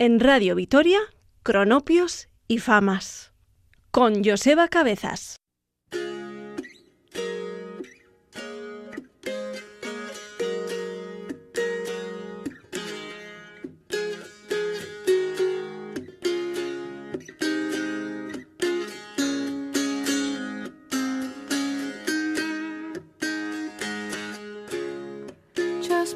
en 0.00 0.18
Radio 0.18 0.54
Vitoria, 0.54 0.98
Cronopios 1.42 2.30
y 2.48 2.56
Famas, 2.56 3.34
con 3.90 4.24
Joseba 4.24 4.66
Cabezas. 4.68 5.36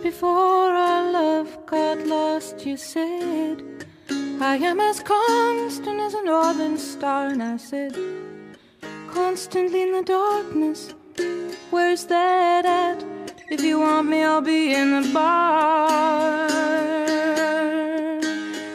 before 0.02 0.74
our 0.74 1.12
love 1.12 1.64
got 1.66 1.98
lost, 2.06 2.66
you 2.66 2.76
said, 2.76 3.73
I 4.46 4.56
am 4.56 4.78
as 4.78 5.00
constant 5.00 6.00
as 6.00 6.12
a 6.12 6.22
northern 6.22 6.76
star. 6.76 7.28
And 7.28 7.42
I 7.42 7.56
said, 7.56 7.96
Constantly 9.10 9.80
in 9.80 9.92
the 9.92 10.02
darkness, 10.02 10.92
where's 11.70 12.04
that 12.04 12.66
at? 12.66 13.02
If 13.48 13.62
you 13.62 13.80
want 13.80 14.08
me, 14.08 14.22
I'll 14.22 14.42
be 14.42 14.74
in 14.74 15.00
the 15.00 15.08
bar. 15.14 16.50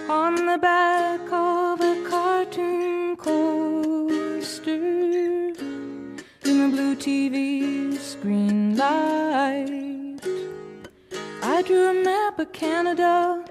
On 0.09 0.33
the 0.47 0.57
back 0.57 1.21
of 1.31 1.81
a 1.81 2.09
cartoon 2.09 3.15
coaster, 3.15 4.73
in 4.73 6.55
the 6.63 6.69
blue 6.73 6.95
TV 6.95 7.95
screen 7.99 8.75
light. 8.75 10.19
I 11.43 11.61
drew 11.61 11.91
a 11.91 11.93
map 11.93 12.39
of 12.39 12.51
Canada. 12.53 13.45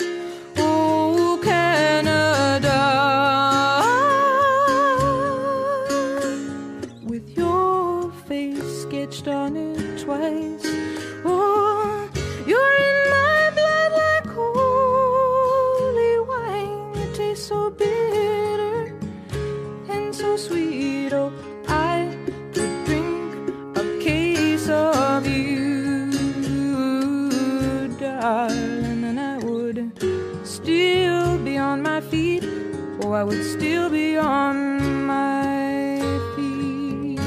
I 33.19 33.24
would 33.24 33.45
still 33.45 33.91
be 33.91 34.16
on 34.16 35.05
my 35.05 35.99
feet. 36.37 37.19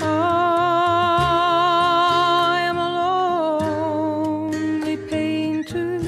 I 0.00 0.06
am 2.68 2.78
a 2.78 2.88
lonely 4.50 4.96
painter. 5.08 6.00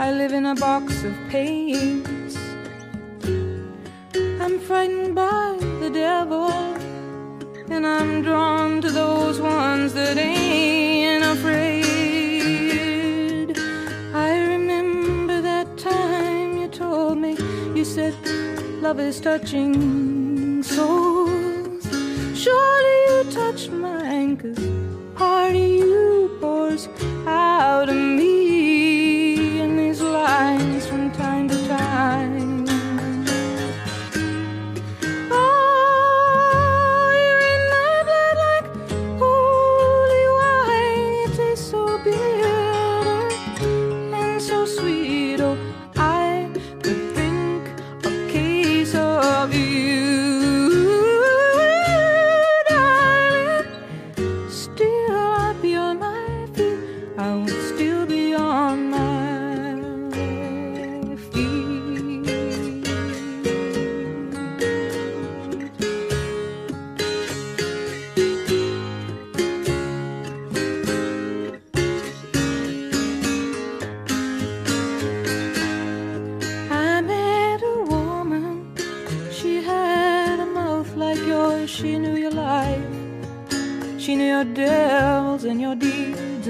I 0.00 0.10
live 0.10 0.32
in 0.32 0.46
a 0.46 0.56
box 0.56 1.04
of 1.04 1.14
paints. 1.28 2.19
Touching 19.38 19.99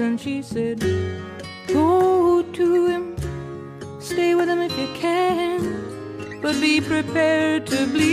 And 0.01 0.19
she 0.19 0.41
said, 0.41 0.79
Go 1.67 2.41
to 2.41 2.87
him. 2.87 3.15
Stay 3.99 4.33
with 4.33 4.49
him 4.49 4.59
if 4.59 4.75
you 4.75 4.87
can. 4.95 6.41
But 6.41 6.59
be 6.59 6.81
prepared 6.81 7.67
to 7.67 7.85
bleed. 7.85 8.10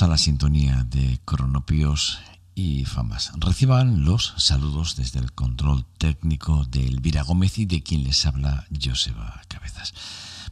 A 0.00 0.08
la 0.08 0.18
sintonía 0.18 0.82
de 0.90 1.20
Cronopios 1.24 2.18
y 2.56 2.84
Famas. 2.84 3.30
Reciban 3.36 4.04
los 4.04 4.34
saludos 4.38 4.96
desde 4.96 5.20
el 5.20 5.30
control 5.32 5.86
técnico 5.98 6.64
de 6.64 6.84
Elvira 6.84 7.22
Gómez 7.22 7.58
y 7.58 7.66
de 7.66 7.84
quien 7.84 8.02
les 8.02 8.26
habla 8.26 8.66
Joseba 8.82 9.40
Cabezas. 9.46 9.94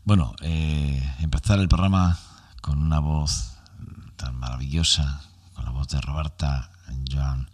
Bueno, 0.04 0.36
eh, 0.42 1.02
empezar 1.18 1.58
el 1.58 1.66
programa 1.66 2.20
con 2.60 2.78
una 2.78 3.00
voz 3.00 3.54
tan 4.14 4.36
maravillosa, 4.36 5.22
con 5.54 5.64
la 5.64 5.72
voz 5.72 5.88
de 5.88 6.00
Roberta 6.00 6.70
Joan 7.10 7.50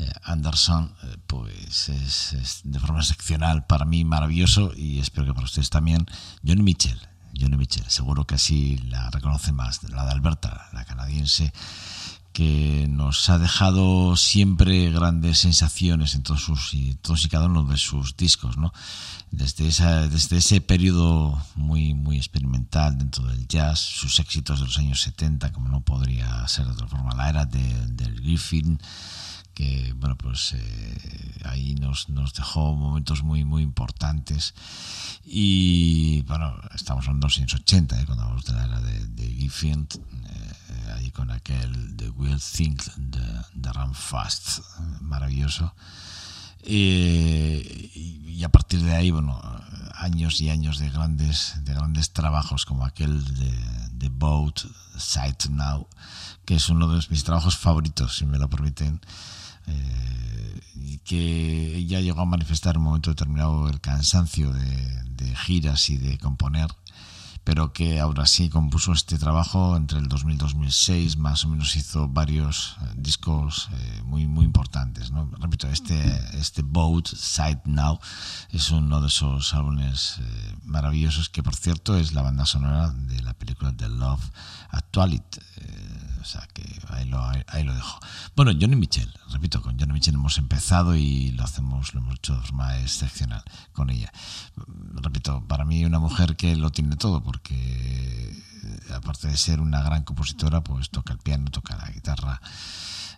eh, 0.00 0.10
Anderson, 0.24 0.96
eh, 1.04 1.16
pues 1.28 1.90
es, 1.90 2.32
es 2.32 2.60
de 2.64 2.80
forma 2.80 2.98
excepcional 2.98 3.66
para 3.66 3.84
mí 3.84 4.04
maravilloso 4.04 4.72
y 4.74 4.98
espero 4.98 5.28
que 5.28 5.34
para 5.34 5.44
ustedes 5.44 5.70
también. 5.70 6.06
Johnny 6.44 6.64
Mitchell, 6.64 7.00
Johnny 7.38 7.56
Mitchell, 7.56 7.84
seguro 7.88 8.26
que 8.26 8.36
así 8.36 8.78
la 8.88 9.10
reconocen 9.10 9.54
más, 9.54 9.82
la 9.84 10.04
de 10.04 10.12
Alberta, 10.12 10.68
la 10.72 10.84
canadiense, 10.84 11.52
que 12.32 12.86
nos 12.90 13.30
ha 13.30 13.38
dejado 13.38 14.16
siempre 14.16 14.90
grandes 14.90 15.38
sensaciones 15.38 16.16
en 16.16 16.24
todos 16.24 16.42
sus 16.42 16.74
y 16.74 16.96
todos 16.96 17.24
y 17.24 17.28
cada 17.28 17.46
uno 17.46 17.62
de 17.62 17.76
sus 17.76 18.16
discos, 18.16 18.56
¿no? 18.56 18.72
Desde 19.30 19.68
esa, 19.68 20.08
desde 20.08 20.38
ese 20.38 20.60
periodo 20.60 21.40
muy 21.54 21.94
muy 21.94 22.16
experimental 22.16 22.98
dentro 22.98 23.24
del 23.26 23.46
jazz, 23.46 23.78
sus 23.78 24.18
éxitos 24.18 24.58
de 24.58 24.66
los 24.66 24.78
años 24.78 25.00
70, 25.02 25.52
como 25.52 25.68
no 25.68 25.80
podría 25.80 26.46
ser 26.48 26.66
de 26.66 26.72
otra 26.72 26.88
forma, 26.88 27.14
la 27.14 27.28
era 27.28 27.44
del 27.44 28.20
Griffin, 28.20 28.80
que 29.54 29.92
bueno 29.96 30.16
pues 30.16 30.52
eh, 30.54 31.40
ahí 31.44 31.74
nos, 31.76 32.08
nos 32.08 32.34
dejó 32.34 32.74
momentos 32.74 33.22
muy 33.22 33.44
muy 33.44 33.62
importantes. 33.62 34.54
Y 35.24 36.22
bueno 36.22 36.54
estamos 36.74 37.04
hablando 37.06 37.26
de 37.26 37.30
los 37.30 37.38
años 37.38 37.54
80 37.54 38.00
eh, 38.00 38.06
cuando 38.06 38.24
hablamos 38.24 38.44
de 38.44 38.52
la 38.52 38.64
era 38.64 38.80
de, 38.80 39.06
de 39.06 39.24
eh, 39.24 40.92
ahí 40.94 41.10
con 41.10 41.30
aquel 41.30 41.96
The 41.96 42.10
Will 42.10 42.40
Think 42.40 42.82
de, 42.96 43.20
de 43.54 43.72
Run 43.72 43.94
Fast 43.94 44.60
maravilloso. 45.00 45.74
Y, 46.66 48.42
a 48.42 48.48
partir 48.48 48.82
de 48.82 48.94
ahí 48.94 49.10
bueno 49.10 49.40
años 49.94 50.40
y 50.40 50.50
años 50.50 50.78
de 50.78 50.90
grandes 50.90 51.54
de 51.62 51.72
grandes 51.72 52.12
trabajos 52.12 52.66
como 52.66 52.84
aquel 52.84 53.24
de, 53.34 53.88
de 53.92 54.08
Boat 54.08 54.60
Sight 54.98 55.46
Now 55.46 55.88
que 56.44 56.56
es 56.56 56.68
uno 56.68 56.88
de 56.88 57.02
mis 57.08 57.24
trabajos 57.24 57.56
favoritos 57.56 58.16
si 58.16 58.26
me 58.26 58.38
lo 58.38 58.50
permiten 58.50 59.00
eh, 59.66 60.14
que 61.04 61.76
ella 61.76 62.00
llegó 62.00 62.22
a 62.22 62.26
manifestar 62.26 62.74
en 62.74 62.78
un 62.78 62.84
momento 62.84 63.10
determinado 63.10 63.68
el 63.68 63.80
cansancio 63.80 64.52
de, 64.52 65.02
de, 65.10 65.36
giras 65.36 65.90
y 65.90 65.98
de 65.98 66.18
componer, 66.18 66.68
pero 67.44 67.74
que 67.74 68.00
ahora 68.00 68.24
sí 68.24 68.48
compuso 68.48 68.92
este 68.92 69.18
trabajo 69.18 69.76
entre 69.76 69.98
el 69.98 70.08
2000 70.08 70.34
y 70.34 70.38
2006, 70.38 71.18
más 71.18 71.44
o 71.44 71.48
menos 71.48 71.76
hizo 71.76 72.08
varios 72.08 72.76
eh, 72.80 72.92
discos 72.96 73.68
eh, 73.72 74.02
muy 74.04 74.26
muy 74.26 74.46
importantes. 74.46 75.10
¿no? 75.10 75.30
Repito, 75.38 75.68
este, 75.68 76.00
este 76.38 76.62
Boat 76.62 77.06
Side 77.08 77.62
Now 77.66 78.00
es 78.50 78.70
uno 78.70 79.02
de 79.02 79.08
esos 79.08 79.52
álbumes 79.52 80.16
eh, 80.20 80.56
maravillosos 80.64 81.28
que, 81.28 81.42
por 81.42 81.54
cierto, 81.54 81.96
es 81.96 82.14
la 82.14 82.22
banda 82.22 82.46
sonora 82.46 82.90
de 82.90 83.20
la 83.22 83.34
película 83.34 83.76
The 83.76 83.90
Love 83.90 84.24
Actuality. 84.70 85.40
O 86.24 86.26
sea 86.26 86.48
que 86.54 86.64
ahí 86.88 87.04
lo, 87.04 87.22
ahí 87.22 87.64
lo 87.64 87.74
dejo. 87.74 88.00
Bueno, 88.34 88.52
Johnny 88.58 88.76
Mitchell, 88.76 89.12
repito, 89.30 89.60
con 89.60 89.78
Johnny 89.78 89.92
Mitchell 89.92 90.14
hemos 90.14 90.38
empezado 90.38 90.96
y 90.96 91.32
lo 91.32 91.44
hacemos, 91.44 91.92
lo 91.92 92.00
hemos 92.00 92.14
hecho 92.14 92.34
de 92.34 92.40
forma 92.40 92.78
excepcional 92.80 93.44
con 93.74 93.90
ella. 93.90 94.10
Repito, 94.94 95.44
para 95.46 95.66
mí 95.66 95.84
una 95.84 95.98
mujer 95.98 96.34
que 96.34 96.56
lo 96.56 96.70
tiene 96.72 96.96
todo, 96.96 97.22
porque 97.22 98.34
aparte 98.94 99.28
de 99.28 99.36
ser 99.36 99.60
una 99.60 99.82
gran 99.82 100.02
compositora, 100.04 100.64
pues 100.64 100.88
toca 100.88 101.12
el 101.12 101.18
piano, 101.18 101.50
toca 101.50 101.76
la 101.76 101.90
guitarra. 101.90 102.40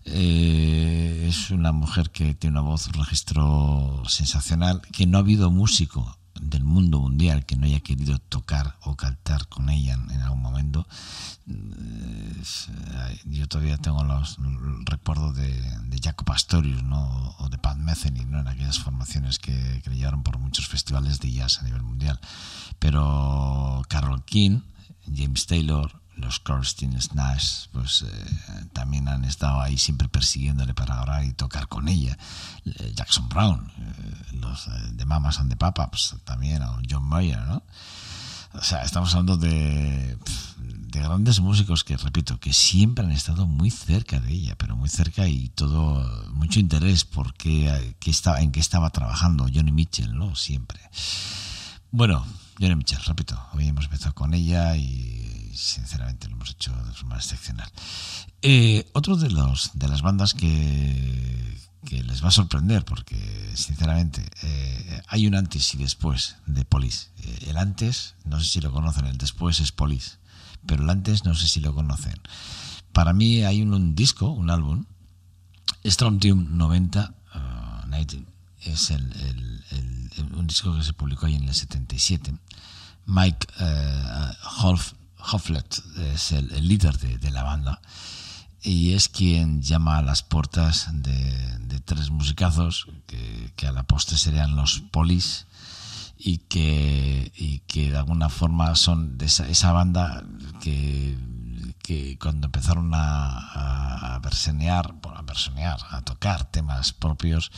Eh, 0.04 1.26
es 1.28 1.52
una 1.52 1.70
mujer 1.70 2.10
que 2.10 2.34
tiene 2.34 2.58
una 2.58 2.68
voz, 2.68 2.88
un 2.88 2.94
registro 2.94 4.02
sensacional, 4.08 4.82
que 4.92 5.06
no 5.06 5.18
ha 5.18 5.20
habido 5.20 5.52
músico 5.52 6.18
del 6.40 6.64
mundo 6.64 7.00
mundial 7.00 7.44
que 7.44 7.56
no 7.56 7.66
haya 7.66 7.80
querido 7.80 8.18
tocar 8.18 8.76
o 8.82 8.96
cantar 8.96 9.48
con 9.48 9.68
ella 9.68 9.94
en, 9.94 10.20
algún 10.20 10.42
momento. 10.42 10.86
Yo 13.24 13.48
todavía 13.48 13.78
tengo 13.78 14.02
los 14.04 14.38
recuerdos 14.84 15.36
de, 15.36 15.52
de 15.52 16.00
Jacob 16.02 16.26
Pastorius 16.26 16.82
¿no? 16.82 17.34
o 17.38 17.48
de 17.48 17.58
Pat 17.58 17.76
Metheny 17.76 18.24
¿no? 18.24 18.40
en 18.40 18.48
aquellas 18.48 18.78
formaciones 18.78 19.38
que, 19.38 19.80
que 19.82 19.90
llevaron 19.90 20.22
por 20.22 20.38
muchos 20.38 20.68
festivales 20.68 21.20
de 21.20 21.32
jazz 21.32 21.58
a 21.60 21.64
nivel 21.64 21.82
mundial. 21.82 22.20
Pero 22.78 23.82
Carol 23.88 24.24
King, 24.24 24.60
James 25.14 25.46
Taylor, 25.46 26.00
los 26.16 26.40
Kirsten 26.40 26.98
Nash 27.14 27.66
pues 27.72 28.02
eh, 28.02 28.66
también 28.72 29.08
han 29.08 29.24
estado 29.24 29.60
ahí 29.60 29.76
siempre 29.76 30.08
persiguiéndole 30.08 30.74
para 30.74 31.00
orar 31.02 31.24
y 31.24 31.32
tocar 31.32 31.68
con 31.68 31.88
ella. 31.88 32.16
Eh, 32.64 32.92
Jackson 32.94 33.28
Brown 33.28 33.70
eh, 33.78 34.36
los 34.40 34.68
de 34.92 35.04
Mamas 35.04 35.38
and 35.38 35.50
the 35.50 35.56
Papas 35.56 36.16
también 36.24 36.62
o 36.62 36.78
John 36.88 37.04
Mayer 37.04 37.40
¿no? 37.42 37.62
o 38.54 38.62
sea 38.62 38.82
estamos 38.82 39.14
hablando 39.14 39.36
de, 39.36 40.18
de 40.56 41.00
grandes 41.00 41.40
músicos 41.40 41.84
que 41.84 41.96
repito 41.96 42.40
que 42.40 42.52
siempre 42.52 43.04
han 43.04 43.12
estado 43.12 43.46
muy 43.46 43.70
cerca 43.70 44.18
de 44.18 44.32
ella 44.32 44.54
pero 44.56 44.74
muy 44.74 44.88
cerca 44.88 45.28
y 45.28 45.50
todo 45.50 46.32
mucho 46.32 46.60
interés 46.60 47.04
porque 47.04 47.96
que 48.00 48.10
estaba 48.10 48.40
en 48.40 48.52
qué 48.52 48.60
estaba 48.60 48.90
trabajando 48.90 49.46
Johnny 49.52 49.72
Mitchell 49.72 50.16
no 50.16 50.34
siempre. 50.34 50.80
Bueno 51.90 52.24
Johnny 52.58 52.74
Mitchell 52.74 53.02
repito 53.04 53.38
hoy 53.52 53.68
hemos 53.68 53.84
empezado 53.84 54.14
con 54.14 54.32
ella 54.32 54.76
y 54.76 55.25
sinceramente 55.56 56.28
lo 56.28 56.36
hemos 56.36 56.50
hecho 56.50 56.72
de 56.84 56.92
forma 56.92 57.16
excepcional. 57.16 57.70
Eh, 58.42 58.88
otro 58.92 59.16
de, 59.16 59.30
los, 59.30 59.70
de 59.74 59.88
las 59.88 60.02
bandas 60.02 60.34
que, 60.34 61.58
que 61.84 62.02
les 62.02 62.22
va 62.22 62.28
a 62.28 62.32
sorprender, 62.32 62.84
porque 62.84 63.52
sinceramente 63.54 64.28
eh, 64.42 65.02
hay 65.08 65.26
un 65.26 65.34
antes 65.34 65.74
y 65.74 65.78
después 65.78 66.36
de 66.46 66.64
Police. 66.64 67.08
Eh, 67.18 67.46
el 67.48 67.56
antes, 67.56 68.14
no 68.24 68.40
sé 68.40 68.46
si 68.46 68.60
lo 68.60 68.72
conocen, 68.72 69.06
el 69.06 69.18
después 69.18 69.60
es 69.60 69.72
Police, 69.72 70.18
pero 70.66 70.82
el 70.82 70.90
antes 70.90 71.24
no 71.24 71.34
sé 71.34 71.48
si 71.48 71.60
lo 71.60 71.74
conocen. 71.74 72.20
Para 72.92 73.12
mí 73.12 73.44
hay 73.44 73.62
un, 73.62 73.94
disco, 73.94 74.30
un 74.30 74.50
álbum, 74.50 74.84
Strontium 75.84 76.56
90, 76.56 77.14
uh, 77.34 77.88
90 77.88 78.16
es 78.62 78.90
el, 78.90 79.62
un 80.34 80.46
disco 80.46 80.74
que 80.76 80.82
se 80.82 80.92
publicó 80.92 81.26
ahí 81.26 81.36
en 81.36 81.48
el 81.48 81.54
77. 81.54 82.34
Mike 83.06 83.46
uh, 83.60 84.66
Holf 84.66 84.94
Hofflet 85.30 85.82
es 86.14 86.32
el, 86.32 86.48
líder 86.66 86.98
de, 86.98 87.30
la 87.30 87.42
banda 87.42 87.80
y 88.62 88.92
es 88.92 89.08
quien 89.08 89.62
llama 89.62 89.98
a 89.98 90.02
las 90.02 90.22
puertas 90.22 90.88
de, 90.92 91.80
tres 91.84 92.10
musicazos 92.10 92.88
que, 93.06 93.66
a 93.66 93.72
la 93.72 93.84
postre 93.84 94.18
serían 94.18 94.56
los 94.56 94.80
polis 94.90 95.46
y 96.18 96.38
que, 96.38 97.32
de 97.72 97.96
alguna 97.96 98.28
forma 98.28 98.74
son 98.74 99.18
de 99.18 99.26
esa 99.26 99.72
banda 99.72 100.24
que 100.60 101.16
que 101.86 102.18
cuando 102.18 102.46
empezaron 102.48 102.92
a, 102.94 104.14
a 104.14 104.18
versenear, 104.18 104.92
bueno, 105.00 105.18
a 105.18 105.22
versenear, 105.22 105.78
a 105.90 106.02
tocar 106.02 106.44
temas 106.50 106.92
propios, 106.92 107.52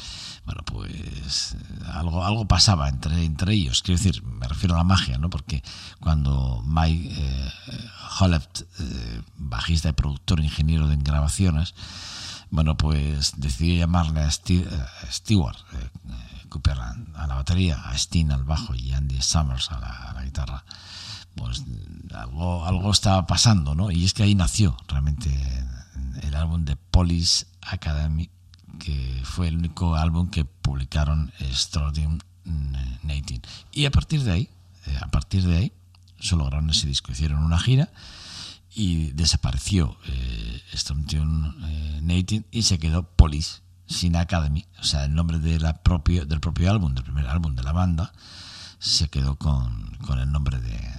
bueno, 0.44 0.60
pues 0.66 1.56
algo, 1.86 2.22
algo 2.22 2.46
pasaba 2.46 2.90
entre, 2.90 3.24
entre 3.24 3.54
ellos. 3.54 3.82
Quiero 3.82 3.96
decir, 3.96 4.22
me 4.22 4.46
refiero 4.46 4.74
a 4.74 4.78
la 4.78 4.84
magia, 4.84 5.16
¿no? 5.16 5.30
Porque 5.30 5.62
cuando 5.98 6.62
Mike 6.66 7.10
eh, 7.10 7.52
eh, 8.20 9.22
bajista 9.38 9.88
y 9.88 9.92
productor, 9.92 10.40
ingeniero 10.40 10.88
de 10.88 10.96
grabaciones, 10.96 11.74
bueno, 12.50 12.76
pues 12.76 13.32
decidió 13.38 13.78
llamarle 13.78 14.20
a 14.20 14.30
Steve, 14.30 14.68
uh, 14.70 15.10
Stewart 15.10 15.56
eh, 15.72 15.88
Cooper 16.50 16.78
a 16.78 17.26
la 17.26 17.34
batería, 17.34 17.80
a 17.80 17.96
Steen 17.96 18.30
al 18.30 18.44
bajo 18.44 18.74
y 18.74 18.92
Andy 18.92 19.22
Summers 19.22 19.70
a 19.70 19.80
la, 19.80 19.88
a 19.88 20.12
la 20.12 20.22
guitarra 20.22 20.64
pues 21.38 21.64
algo, 22.14 22.64
algo 22.64 22.90
estaba 22.90 23.26
pasando, 23.26 23.74
¿no? 23.74 23.90
Y 23.90 24.04
es 24.04 24.14
que 24.14 24.22
ahí 24.22 24.34
nació 24.34 24.76
realmente 24.88 25.30
el 26.22 26.34
álbum 26.34 26.64
de 26.64 26.76
Police 26.76 27.46
Academy, 27.62 28.30
que 28.78 29.20
fue 29.24 29.48
el 29.48 29.56
único 29.56 29.96
álbum 29.96 30.30
que 30.30 30.44
publicaron 30.44 31.32
Strodium 31.52 32.18
19. 32.44 33.42
Y 33.72 33.86
a 33.86 33.90
partir 33.90 34.22
de 34.22 34.32
ahí, 34.32 34.50
eh, 34.86 34.98
a 35.00 35.08
partir 35.08 35.44
de 35.44 35.56
ahí, 35.56 35.72
solo 36.18 36.44
grabaron 36.44 36.70
ese 36.70 36.88
hicieron 36.88 37.42
una 37.42 37.58
gira 37.58 37.90
y 38.74 39.12
desapareció 39.12 39.96
eh, 40.06 40.62
Strodium 40.74 41.54
eh, 41.64 42.00
19 42.02 42.46
y 42.50 42.62
se 42.62 42.78
quedó 42.78 43.04
Police 43.04 43.62
sin 43.86 44.16
Academy, 44.16 44.66
o 44.80 44.84
sea, 44.84 45.04
el 45.04 45.14
nombre 45.14 45.38
de 45.38 45.58
propio, 45.82 46.26
del 46.26 46.40
propio 46.40 46.70
álbum, 46.70 46.94
del 46.94 47.04
primer 47.04 47.26
álbum 47.26 47.54
de 47.54 47.62
la 47.62 47.72
banda, 47.72 48.12
se 48.78 49.08
quedó 49.08 49.36
con, 49.36 49.96
con 50.06 50.18
el 50.18 50.30
nombre 50.30 50.60
de, 50.60 50.97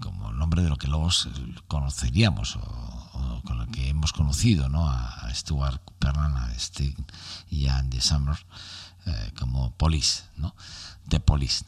como 0.00 0.32
nombre 0.32 0.62
de 0.62 0.68
lo 0.68 0.76
que 0.76 0.88
luego 0.88 1.08
conoceríamos 1.68 2.56
o, 2.56 3.42
con 3.44 3.58
lo 3.58 3.66
que 3.68 3.88
hemos 3.88 4.12
conocido 4.12 4.68
¿no? 4.68 4.88
a, 4.88 5.32
Stuart 5.34 5.82
Cooperman, 5.84 6.36
a 6.36 6.52
Sting 6.54 7.04
y 7.50 7.66
a 7.66 7.78
Andy 7.78 8.00
Summer 8.00 8.36
eh, 9.06 9.32
como 9.38 9.72
Police, 9.72 10.24
¿no? 10.36 10.54
de 11.06 11.20
Police. 11.20 11.64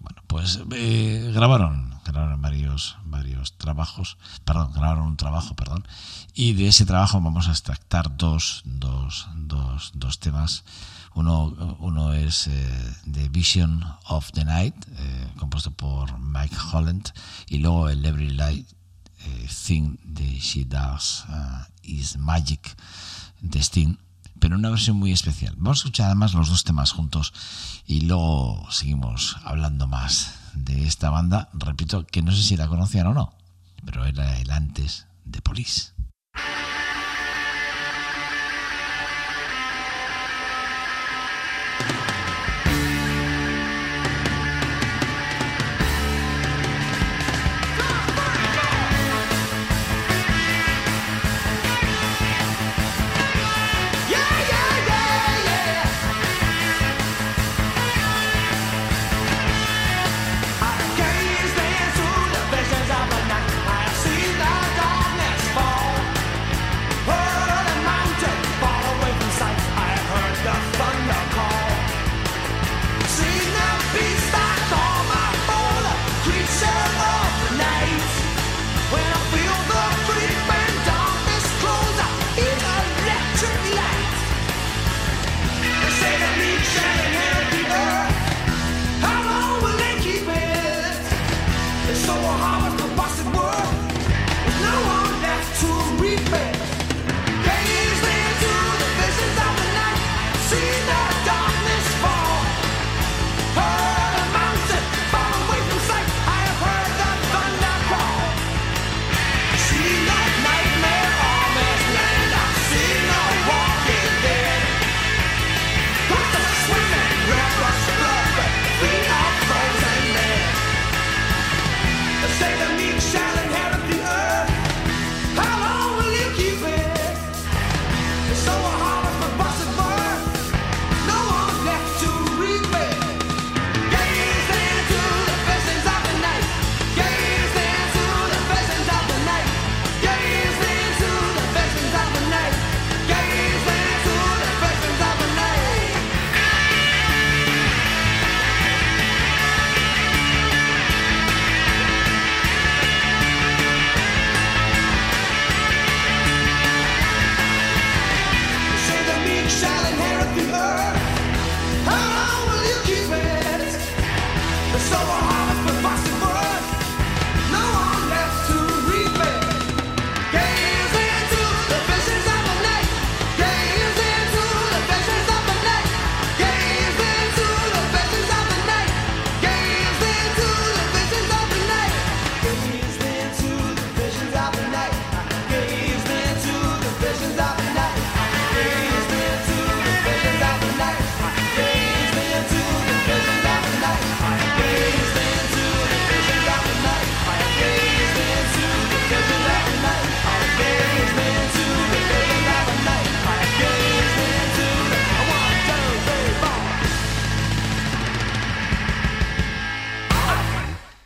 Bueno, 0.00 0.22
pues 0.26 0.60
eh, 0.72 1.30
grabaron, 1.34 1.98
grabaron 2.04 2.40
varios, 2.42 2.96
varios 3.04 3.56
trabajos, 3.56 4.18
perdón, 4.44 4.72
grabaron 4.72 5.06
un 5.06 5.16
trabajo, 5.16 5.54
perdón, 5.54 5.86
y 6.34 6.52
de 6.52 6.68
ese 6.68 6.84
trabajo 6.84 7.20
vamos 7.20 7.48
a 7.48 7.52
extractar 7.52 8.16
dos, 8.16 8.62
dos, 8.66 9.28
dos, 9.34 9.92
dos 9.94 10.18
temas 10.18 10.64
uno, 11.14 11.76
uno 11.78 12.12
es 12.12 12.48
eh, 12.48 12.94
The 13.10 13.28
Vision 13.28 13.84
of 14.08 14.32
the 14.32 14.44
Night, 14.44 14.74
compuesto 15.34 15.70
por 15.70 16.18
Mike 16.18 16.56
Holland, 16.72 17.12
y 17.48 17.58
luego 17.58 17.88
el 17.88 18.04
Every 18.04 18.30
Light 18.30 18.68
eh, 19.20 19.48
Thing 19.66 19.96
de 20.04 20.38
She 20.38 20.64
Does 20.64 21.24
uh, 21.28 21.64
Is 21.82 22.16
Magic 22.18 22.76
de 23.40 23.60
Sting, 23.60 23.96
pero 24.38 24.56
una 24.56 24.70
versión 24.70 24.98
muy 24.98 25.12
especial. 25.12 25.54
Vamos 25.56 25.78
a 25.78 25.80
escuchar 25.80 26.06
además 26.06 26.34
los 26.34 26.48
dos 26.48 26.64
temas 26.64 26.92
juntos 26.92 27.32
y 27.86 28.02
luego 28.02 28.66
seguimos 28.70 29.36
hablando 29.42 29.86
más 29.86 30.34
de 30.54 30.86
esta 30.86 31.10
banda. 31.10 31.48
Repito 31.54 32.06
que 32.06 32.22
no 32.22 32.32
sé 32.32 32.42
si 32.42 32.56
la 32.56 32.68
conocían 32.68 33.06
o 33.06 33.14
no, 33.14 33.32
pero 33.84 34.04
era 34.04 34.38
el 34.38 34.50
antes 34.50 35.06
de 35.24 35.40
Police. 35.40 35.93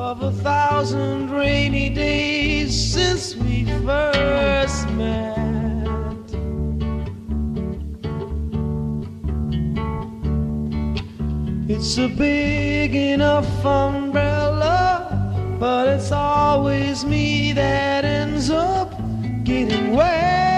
Of 0.00 0.22
a 0.22 0.32
thousand 0.32 1.30
rainy 1.30 1.90
days 1.90 2.72
since 2.92 3.36
we 3.36 3.66
first 3.84 4.88
met. 4.92 5.36
It's 11.68 11.98
a 11.98 12.08
big 12.08 12.94
enough 12.94 13.46
umbrella, 13.62 15.58
but 15.60 15.86
it's 15.88 16.10
always 16.12 17.04
me 17.04 17.52
that 17.52 18.06
ends 18.06 18.48
up 18.48 18.90
getting 19.44 19.94
wet. 19.94 20.49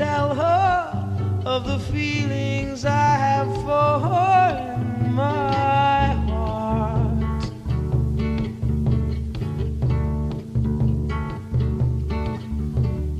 tell 0.00 0.34
her 0.34 1.42
of 1.44 1.66
the 1.66 1.78
feelings 1.92 2.86
I 2.86 3.10
have 3.26 3.52
for 3.66 3.90
her 4.08 4.80
in 4.80 5.12
my 5.12 6.06
heart. 6.30 7.44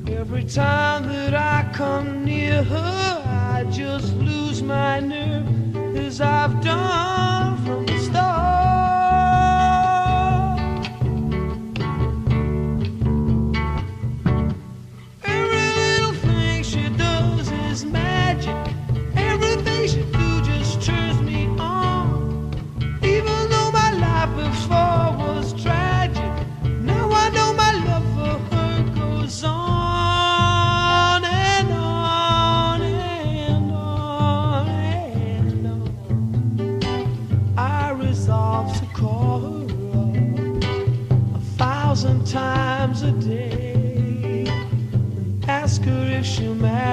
Every 0.08 0.44
time 0.44 1.02
that 1.08 1.34
I 1.34 1.70
come 1.74 2.24
near 2.24 2.62
her, 2.62 3.22
I 3.26 3.64
just 3.70 4.14
lose 4.14 4.62
my 4.62 5.00
nerve, 5.00 5.76
as 5.98 6.22
I've 6.22 6.64
done. 6.64 7.29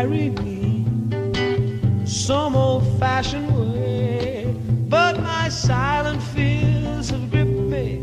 marry 0.10 0.30
me 0.30 0.86
some 2.06 2.56
old 2.56 2.84
fashioned 3.00 3.52
way. 3.52 4.56
But 4.90 5.22
my 5.22 5.50
silent 5.50 6.22
fears 6.24 7.10
have 7.10 7.30
gripped 7.30 7.50
me 7.50 8.02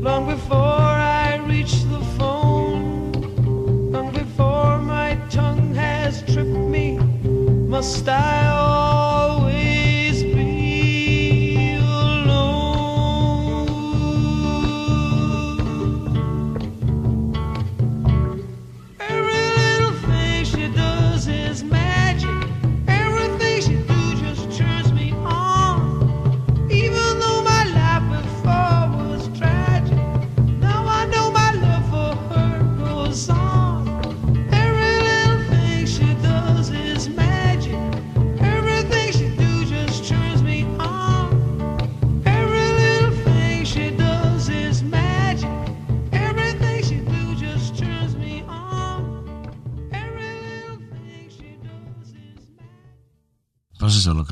long 0.00 0.26
before 0.26 0.56
I 0.56 1.36
reach 1.46 1.82
the 1.84 2.00
phone, 2.16 3.12
long 3.92 4.12
before 4.12 4.78
my 4.78 5.16
tongue 5.30 5.74
has 5.74 6.22
tripped 6.22 6.48
me. 6.74 6.98
Must 7.68 8.08
I? 8.08 8.35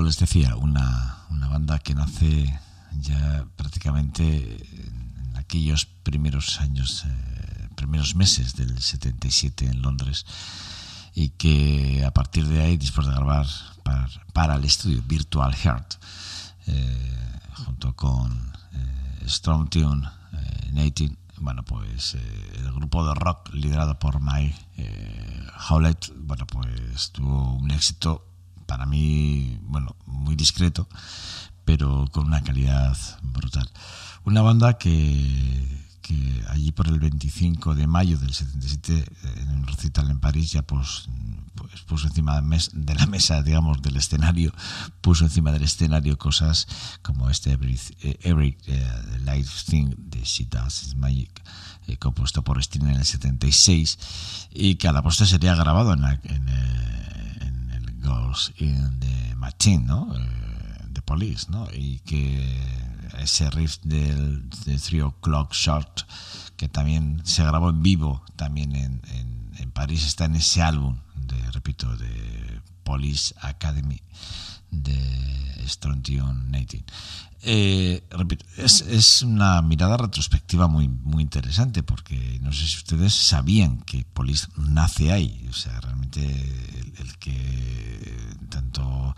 Les 0.02 0.18
decía, 0.18 0.56
una, 0.56 1.18
banda 1.50 1.78
que 1.78 1.94
nace 1.94 2.60
ya 3.00 3.46
prácticamente 3.56 4.24
en 4.72 5.36
aquellos 5.36 5.86
primeros 5.86 6.60
años, 6.60 7.04
eh, 7.06 7.68
primeros 7.76 8.16
meses 8.16 8.56
del 8.56 8.80
77 8.80 9.66
en 9.66 9.82
Londres 9.82 10.26
y 11.14 11.30
que 11.30 12.04
a 12.04 12.10
partir 12.12 12.46
de 12.46 12.60
ahí, 12.60 12.76
después 12.76 13.06
de 13.06 13.12
grabar 13.12 13.46
para, 14.32 14.56
el 14.56 14.64
estudio 14.64 15.00
Virtual 15.06 15.54
Heart, 15.54 15.94
eh, 16.66 17.40
junto 17.64 17.94
con 17.94 18.52
eh, 18.72 19.28
Strong 19.28 19.70
Tune, 19.70 20.08
eh, 20.32 21.14
bueno, 21.38 21.62
pues 21.62 22.14
el 22.14 22.72
grupo 22.72 23.06
de 23.06 23.14
rock 23.14 23.52
liderado 23.52 23.98
por 23.98 24.20
Mike 24.20 24.56
Howlett, 25.68 26.12
bueno, 26.16 26.46
pues 26.46 27.12
tuvo 27.12 27.54
un 27.54 27.70
éxito 27.70 28.33
para 28.66 28.86
mí, 28.86 29.58
bueno, 29.62 29.96
muy 30.06 30.36
discreto, 30.36 30.88
pero 31.64 32.06
con 32.12 32.26
una 32.26 32.42
calidad 32.42 32.96
brutal. 33.22 33.70
Una 34.24 34.42
banda 34.42 34.78
que, 34.78 35.84
allí 36.48 36.72
por 36.72 36.88
el 36.88 36.98
25 36.98 37.74
de 37.74 37.86
mayo 37.86 38.18
del 38.18 38.32
77, 38.32 39.04
en 39.40 39.48
un 39.50 39.66
recital 39.66 40.10
en 40.10 40.20
París, 40.20 40.52
ya 40.52 40.62
pues, 40.62 41.08
pues 41.54 41.82
puso 41.82 42.06
encima 42.06 42.40
de 42.40 42.94
la 42.94 43.06
mesa, 43.06 43.42
digamos, 43.42 43.82
del 43.82 43.96
escenario, 43.96 44.52
puso 45.00 45.24
encima 45.24 45.52
del 45.52 45.62
escenario 45.62 46.18
cosas 46.18 46.66
como 47.02 47.30
este 47.30 47.52
Every, 47.52 47.78
Every 48.22 48.56
uh, 48.68 49.24
Life 49.24 49.64
Thing 49.66 49.94
de 49.96 50.22
She 50.22 50.46
Does 50.46 50.94
Magic, 50.96 51.42
eh, 51.86 51.96
compuesto 51.96 52.42
por 52.42 52.58
Sting 52.58 52.82
en 52.82 52.96
el 52.96 53.04
76, 53.04 53.98
y 54.54 54.76
que 54.76 54.88
a 54.88 54.92
la 54.92 55.02
postre 55.02 55.26
sería 55.26 55.54
grabado 55.54 55.92
en, 55.92 56.04
en 56.04 56.48
Girls 58.04 58.52
in 58.58 59.00
the 59.00 59.34
Machine, 59.36 59.86
¿no? 59.86 60.12
The 60.92 61.00
eh, 61.00 61.02
Police, 61.04 61.46
¿no? 61.50 61.66
Y 61.72 62.00
que 62.00 62.44
ese 63.18 63.50
riff 63.50 63.78
del 63.82 64.48
de 64.66 64.78
Three 64.78 65.02
O'Clock 65.02 65.52
Short, 65.54 66.02
que 66.56 66.68
también 66.68 67.22
se 67.24 67.44
grabó 67.44 67.70
en 67.70 67.82
vivo, 67.82 68.22
también 68.36 68.74
en, 68.76 69.00
París, 69.72 70.06
está 70.06 70.26
en 70.26 70.36
ese 70.36 70.62
álbum, 70.62 70.98
de, 71.16 71.50
repito, 71.50 71.96
de 71.96 72.60
Police 72.84 73.34
Academy 73.40 74.00
de 74.70 75.64
Strontium 75.66 76.52
19. 76.52 76.84
Eh, 77.46 78.02
repito, 78.10 78.46
es, 78.56 78.80
es, 78.80 79.20
una 79.20 79.60
mirada 79.60 79.98
retrospectiva 79.98 80.66
muy, 80.66 80.88
muy 80.88 81.22
interesante 81.22 81.82
porque 81.82 82.38
no 82.40 82.52
sé 82.52 82.66
si 82.66 82.78
ustedes 82.78 83.12
sabían 83.12 83.82
que 83.82 84.06
Police 84.14 84.48
nace 84.56 85.12
ahí. 85.12 85.46
O 85.50 85.52
sea, 85.52 85.78
realmente 85.80 86.24
el, 86.98 87.18
que 87.18 88.16
tanto 88.48 89.14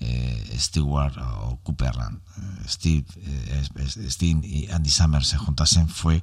eh, 0.00 0.56
Stewart 0.58 1.18
o 1.18 1.60
Cooperland, 1.62 2.18
Steve, 2.66 3.04
eh, 3.18 3.64
Steve 4.08 4.46
y 4.46 4.70
Andy 4.70 4.90
Summers 4.90 5.28
se 5.28 5.36
juntasen 5.36 5.88
fue 5.88 6.22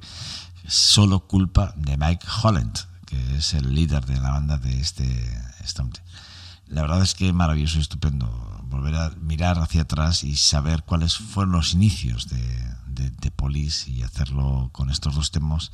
solo 0.66 1.28
culpa 1.28 1.72
de 1.76 1.96
Mike 1.96 2.26
Holland, 2.42 2.76
que 3.06 3.36
es 3.36 3.54
el 3.54 3.74
líder 3.74 4.04
de 4.06 4.20
la 4.20 4.30
banda 4.30 4.58
de 4.58 4.80
este 4.80 5.06
Stomp. 5.64 5.96
La 6.66 6.82
verdad 6.82 7.02
es 7.02 7.14
que 7.14 7.32
maravilloso 7.32 7.78
y 7.78 7.82
estupendo 7.82 8.28
volver 8.64 8.94
a 8.96 9.10
mirar 9.20 9.58
hacia 9.58 9.82
atrás 9.82 10.24
y 10.24 10.36
saber 10.36 10.82
cuáles 10.82 11.16
fueron 11.16 11.52
los 11.52 11.74
inicios 11.74 12.28
de, 12.28 12.74
de, 12.86 13.10
de 13.10 13.30
Police 13.30 13.90
y 13.90 14.02
hacerlo 14.02 14.70
con 14.72 14.90
estos 14.90 15.14
dos 15.14 15.30
temas, 15.30 15.70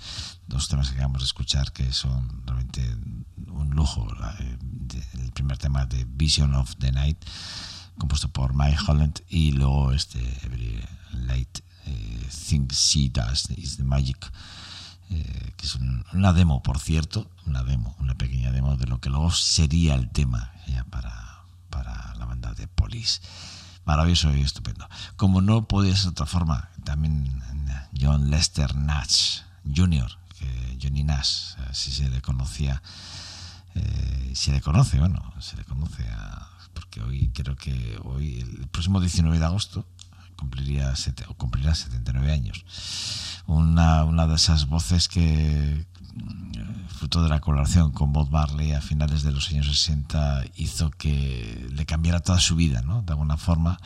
dos 0.47 0.69
temas 0.69 0.89
que 0.89 0.95
acabamos 0.97 1.23
de 1.23 1.27
escuchar 1.27 1.73
que 1.73 1.93
son 1.93 2.43
realmente 2.47 2.83
un 3.49 3.71
lujo. 3.71 4.07
El 4.89 5.33
primer 5.33 5.59
tema 5.59 5.87
de 5.87 6.05
Vision 6.05 6.55
of 6.55 6.77
the 6.77 6.93
Night, 6.93 7.19
compuesto 7.99 8.29
por 8.29 8.55
Mike 8.55 8.79
Holland, 8.87 9.21
y 9.29 9.53
luego 9.53 9.93
este 9.93 10.21
Every 10.45 10.83
Light 11.13 11.61
eh, 11.87 12.29
Thing 12.49 12.69
She 12.69 13.09
Does 13.09 13.51
is 13.57 13.77
the 13.77 13.85
Magic. 13.85 14.31
Eh, 15.11 15.53
que 15.57 15.67
es 15.67 15.75
un, 15.75 16.05
una 16.13 16.33
demo, 16.33 16.63
por 16.63 16.79
cierto, 16.79 17.29
una 17.47 17.65
demo, 17.65 17.97
una 17.99 18.15
pequeña 18.15 18.53
demo 18.53 18.77
de 18.77 18.87
lo 18.87 19.01
que 19.01 19.11
luego 19.11 19.31
sería 19.33 19.95
el 19.95 20.09
tema 20.11 20.53
ya 20.69 20.85
para, 20.85 21.43
para 21.69 22.15
la 22.15 22.25
banda 22.27 22.55
de 22.55 22.69
Police. 22.69 23.21
Maravilloso 23.85 24.35
y 24.35 24.43
estupendo. 24.43 24.89
Como 25.17 25.41
no 25.41 25.67
podía 25.67 25.97
ser 25.97 26.05
de 26.05 26.11
otra 26.11 26.27
forma, 26.27 26.71
también 26.85 27.43
John 27.99 28.31
Lester 28.31 28.75
Nash 28.77 29.41
Jr., 29.75 30.11
que 30.39 30.79
Johnny 30.81 31.03
Nash, 31.03 31.55
si 31.73 31.91
se 31.91 32.09
le 32.09 32.21
conocía, 32.23 32.83
eh, 33.75 34.33
se 34.35 34.53
le 34.53 34.61
conoce, 34.61 34.99
bueno, 34.99 35.35
se 35.41 35.57
le 35.57 35.65
conoce 35.65 36.09
a, 36.09 36.49
porque 36.73 37.03
hoy 37.03 37.31
creo 37.35 37.57
que 37.57 37.99
hoy, 38.05 38.41
el 38.41 38.69
próximo 38.69 39.01
19 39.01 39.39
de 39.39 39.45
agosto, 39.45 39.87
cumpliría, 40.41 40.95
cumplirá 41.37 41.75
79 41.75 42.33
años. 42.33 42.65
Una, 43.47 44.05
una 44.05 44.27
de 44.27 44.37
esas 44.37 44.67
voces 44.67 45.09
que, 45.09 45.87
fruto 46.89 47.23
de 47.23 47.29
la 47.29 47.41
colaboración 47.41 47.93
con 47.93 48.13
Bob 48.13 48.31
Marley 48.31 48.73
a 48.73 48.81
finales 48.81 49.23
de 49.23 49.33
los 49.33 49.49
años 49.51 49.67
60, 49.67 50.45
hizo 50.57 50.91
que 50.91 51.69
le 51.73 51.87
cambiara 51.87 52.21
toda 52.21 52.41
su 52.41 52.57
vida, 52.57 52.83
¿no? 52.83 53.03
De 53.03 53.13
alguna 53.13 53.37
forma. 53.37 53.79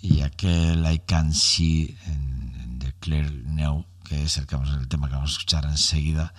Y 0.00 0.22
aquel 0.22 0.84
I 0.90 1.00
Can 1.00 1.32
See 1.34 1.96
en, 2.06 2.78
The 2.78 2.92
Clear 3.00 3.32
Now, 3.32 3.86
que 4.04 4.24
es 4.24 4.38
el, 4.38 4.46
que 4.46 4.56
vamos, 4.56 4.74
el 4.76 4.88
tema 4.88 5.08
que 5.08 5.14
vamos 5.14 5.30
a 5.30 5.32
escuchar 5.32 5.64
enseguida, 5.64 6.32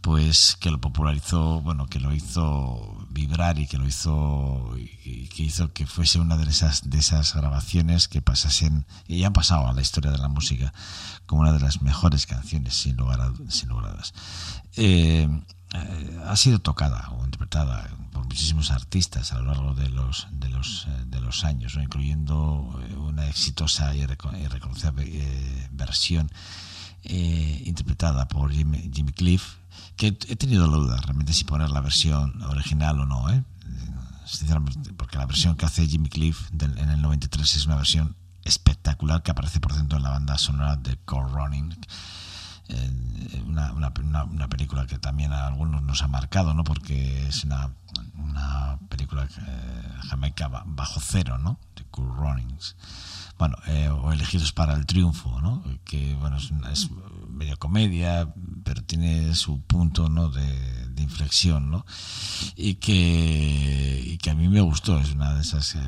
pues 0.00 0.56
que 0.58 0.70
lo 0.70 0.80
popularizó, 0.80 1.60
bueno, 1.60 1.86
que 1.86 2.00
lo 2.00 2.12
hizo 2.12 3.03
vibrar 3.14 3.58
y 3.58 3.66
que 3.66 3.78
lo 3.78 3.86
hizo 3.86 4.76
y 4.76 5.28
que 5.28 5.44
hizo 5.44 5.72
que 5.72 5.86
fuese 5.86 6.18
una 6.18 6.36
de 6.36 6.50
esas 6.50 6.90
de 6.90 6.98
esas 6.98 7.34
grabaciones 7.34 8.08
que 8.08 8.20
pasasen 8.20 8.84
y 9.06 9.22
han 9.22 9.32
pasado 9.32 9.68
a 9.68 9.72
la 9.72 9.80
historia 9.80 10.10
de 10.10 10.18
la 10.18 10.28
música 10.28 10.74
como 11.24 11.42
una 11.42 11.52
de 11.52 11.60
las 11.60 11.80
mejores 11.80 12.26
canciones 12.26 12.74
sin 12.74 12.96
lugar 12.96 13.32
sin 13.48 13.68
lugar. 13.68 13.96
Eh, 14.76 15.28
eh, 15.74 16.20
ha 16.26 16.36
sido 16.36 16.58
tocada 16.58 17.08
o 17.12 17.24
interpretada 17.24 17.88
por 18.12 18.24
muchísimos 18.24 18.70
artistas 18.70 19.32
a 19.32 19.38
lo 19.38 19.46
largo 19.46 19.74
de 19.74 19.88
los 19.88 20.26
de 20.32 20.48
los 20.48 20.86
eh, 20.88 21.04
de 21.06 21.20
los 21.20 21.44
años, 21.44 21.76
¿no? 21.76 21.82
incluyendo 21.82 22.34
una 22.98 23.28
exitosa 23.28 23.94
y, 23.94 24.04
reconocida 24.06 24.92
versión 25.70 26.30
interpretada 27.04 28.26
por 28.28 28.50
Jimmy, 28.50 28.90
Jimmy 28.92 29.12
Cliff 29.12 29.56
que 29.96 30.08
he 30.08 30.36
tenido 30.36 30.66
la 30.66 30.76
duda 30.76 30.96
realmente 30.98 31.32
si 31.32 31.44
poner 31.44 31.70
la 31.70 31.80
versión 31.80 32.42
original 32.42 33.00
o 33.00 33.06
no, 33.06 33.30
¿eh? 33.30 33.42
porque 34.96 35.18
la 35.18 35.26
versión 35.26 35.54
que 35.56 35.66
hace 35.66 35.86
Jimmy 35.86 36.08
Cliff 36.08 36.48
del, 36.50 36.76
en 36.78 36.90
el 36.90 37.02
93 37.02 37.56
es 37.56 37.66
una 37.66 37.76
versión 37.76 38.16
espectacular 38.42 39.22
que 39.22 39.30
aparece 39.30 39.60
por 39.60 39.74
dentro 39.74 39.98
de 39.98 40.04
la 40.04 40.10
banda 40.10 40.38
sonora 40.38 40.76
de 40.76 40.96
Core 41.04 41.32
Running. 41.32 41.76
Una, 43.46 43.72
una, 43.72 43.92
una, 44.24 44.48
película 44.48 44.86
que 44.86 44.98
también 44.98 45.32
a 45.32 45.46
algunos 45.46 45.82
nos 45.82 46.02
ha 46.02 46.08
marcado, 46.08 46.54
¿no? 46.54 46.64
Porque 46.64 47.26
es 47.28 47.44
una, 47.44 47.70
una 48.16 48.78
película 48.88 49.24
eh, 49.24 49.88
jamaica 50.08 50.48
bajo 50.48 50.98
cero, 51.00 51.36
¿no? 51.36 51.58
De 51.76 51.84
Cool 51.84 52.16
Runnings 52.16 52.74
bueno, 53.38 53.56
eh, 53.66 53.88
o 53.88 54.12
elegidos 54.12 54.52
para 54.52 54.74
el 54.74 54.86
triunfo, 54.86 55.40
¿no? 55.40 55.64
que 55.84 56.14
bueno, 56.14 56.36
es, 56.36 56.52
es, 56.72 56.90
medio 57.28 57.58
comedia, 57.58 58.32
pero 58.62 58.82
tiene 58.84 59.34
su 59.34 59.60
punto 59.62 60.08
¿no? 60.08 60.28
de, 60.28 60.88
de 60.88 61.02
inflexión, 61.02 61.70
¿no? 61.70 61.84
y, 62.56 62.76
que, 62.76 64.02
y 64.04 64.18
que 64.18 64.30
a 64.30 64.34
mí 64.34 64.48
me 64.48 64.60
gustó, 64.60 64.98
es 64.98 65.12
una 65.12 65.34
de 65.34 65.42
esas... 65.42 65.74
Eh, 65.74 65.80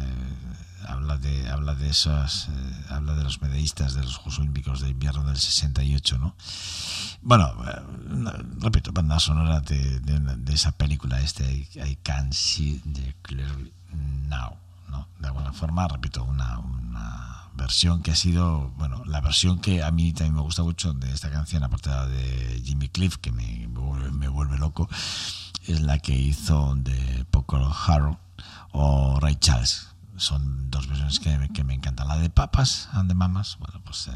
habla 0.87 1.19
de 1.19 1.49
habla 1.51 1.75
de 1.75 1.89
esas 1.89 2.49
eh, 2.49 2.85
habla 2.91 3.15
de 3.15 3.25
los 3.25 3.43
medallistas 3.43 3.95
de 3.95 4.03
los 4.03 4.17
Juegos 4.17 4.39
Olímpicos 4.39 4.81
de 4.81 4.91
invierno 4.91 5.25
del 5.25 5.37
68 5.37 6.19
no 6.19 6.37
bueno 7.23 7.53
eh, 7.67 8.43
repito 8.61 8.93
banda 8.93 9.19
sonora 9.19 9.61
de, 9.61 10.01
de, 10.01 10.21
de, 10.21 10.55
esa 10.55 10.73
película 10.73 11.21
este 11.21 11.45
I, 11.53 11.69
I 11.85 11.97
Can 12.03 12.33
See 12.33 12.81
the 12.93 13.17
Clearly 13.23 13.73
Now 14.29 14.57
¿no? 14.89 15.09
de 15.19 15.27
alguna 15.27 15.53
forma 15.53 15.89
repito 15.89 16.23
una, 16.23 16.59
una 16.59 17.36
versión 17.57 18.03
que 18.03 18.13
ha 18.13 18.17
sido, 18.17 18.71
bueno, 18.77 19.03
la 19.07 19.21
versión 19.21 19.61
que 19.61 19.83
a 19.83 19.91
mí 19.91 20.13
también 20.13 20.35
me 20.35 20.43
gusta 20.43 20.63
mucho 20.63 20.93
de 20.93 21.11
esta 21.13 21.31
canción, 21.31 21.65
aparte 21.65 21.91
de 21.91 22.63
Jimmy 22.65 22.89
Cliff, 22.89 23.17
que 23.17 23.33
me, 23.33 23.69
me 24.13 24.29
vuelve 24.29 24.59
loco, 24.59 24.89
es 25.67 25.81
la 25.81 25.99
que 25.99 26.13
hizo 26.13 26.75
de 26.77 27.25
Poco 27.31 27.57
Harrow 27.57 28.19
o 28.73 29.19
Ray 29.21 29.37
Charles. 29.37 29.89
Son 30.17 30.71
dos 30.71 30.87
versiones 30.89 31.21
que, 31.21 31.51
que, 31.53 31.63
me 31.63 31.75
encantan. 31.75 32.09
La 32.09 32.17
de 32.17 32.31
Papas 32.31 32.89
and 32.93 33.09
de 33.09 33.15
Mamas, 33.15 33.59
bueno, 33.59 33.83
pues 33.85 34.09
eh, 34.09 34.13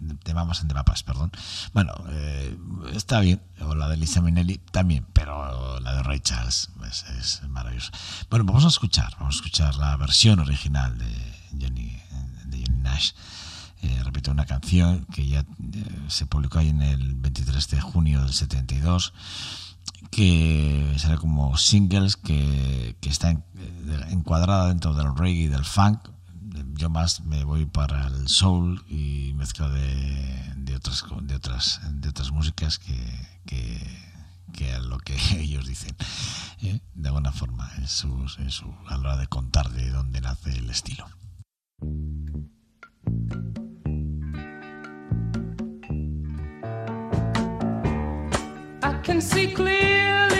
de, 0.00 0.34
Mamas 0.34 0.60
and 0.60 0.68
de 0.68 0.74
Papas, 0.74 1.02
perdón. 1.02 1.30
Bueno, 1.74 1.92
eh, 2.08 2.58
está 2.94 3.20
bien. 3.20 3.42
O 3.60 3.74
la 3.74 3.88
de 3.88 3.98
Lisa 3.98 4.22
Minnelli 4.22 4.58
también, 4.70 5.06
pero 5.12 5.80
la 5.80 5.92
de 5.94 6.02
Ray 6.02 6.20
Charles 6.20 6.70
pues, 6.78 7.04
es 7.18 7.42
maravillosa. 7.48 7.90
Bueno, 8.30 8.46
vamos 8.46 8.64
a 8.64 8.68
escuchar, 8.68 9.14
vamos 9.18 9.34
a 9.34 9.38
escuchar 9.38 9.76
la 9.76 9.96
versión 9.98 10.38
original 10.38 10.96
de 10.96 11.36
Johnny 11.60 12.00
Eh, 13.82 14.00
repito, 14.04 14.30
una 14.30 14.46
canción 14.46 15.04
que 15.12 15.26
ya 15.26 15.40
eh, 15.40 15.44
se 16.08 16.26
publicó 16.26 16.58
ahí 16.58 16.68
en 16.68 16.82
el 16.82 17.14
23 17.14 17.68
de 17.68 17.80
junio 17.80 18.22
del 18.22 18.32
72, 18.32 19.12
que 20.10 20.94
sale 20.98 21.18
como 21.18 21.56
singles, 21.56 22.16
que, 22.16 22.96
que 23.00 23.10
está 23.10 23.30
eh, 23.30 23.40
encuadrada 24.10 24.68
dentro 24.68 24.94
del 24.94 25.14
reggae 25.14 25.42
y 25.42 25.48
del 25.48 25.64
funk. 25.64 26.08
Yo 26.74 26.88
más 26.88 27.20
me 27.24 27.44
voy 27.44 27.66
para 27.66 28.06
el 28.06 28.28
soul 28.28 28.84
y 28.88 29.32
mezcla 29.34 29.68
de, 29.68 30.54
de, 30.56 30.76
otras, 30.76 31.04
de, 31.22 31.34
otras, 31.34 31.80
de 31.90 32.08
otras 32.08 32.30
músicas 32.30 32.78
que, 32.78 32.96
que 33.44 34.06
que 34.52 34.72
a 34.72 34.80
lo 34.80 34.98
que 34.98 35.16
ellos 35.38 35.66
dicen, 35.66 35.94
de 36.94 37.08
alguna 37.08 37.32
forma, 37.32 37.70
en 37.76 37.86
su, 37.86 38.08
en 38.38 38.50
su, 38.50 38.74
a 38.86 38.96
la 38.96 39.00
hora 39.00 39.16
de 39.18 39.26
contar 39.26 39.70
de 39.70 39.90
dónde 39.90 40.20
nace 40.20 40.50
el 40.50 40.70
estilo. 40.70 41.06
I 48.82 48.92
can 49.02 49.20
see 49.20 49.52
clearly 49.52 50.35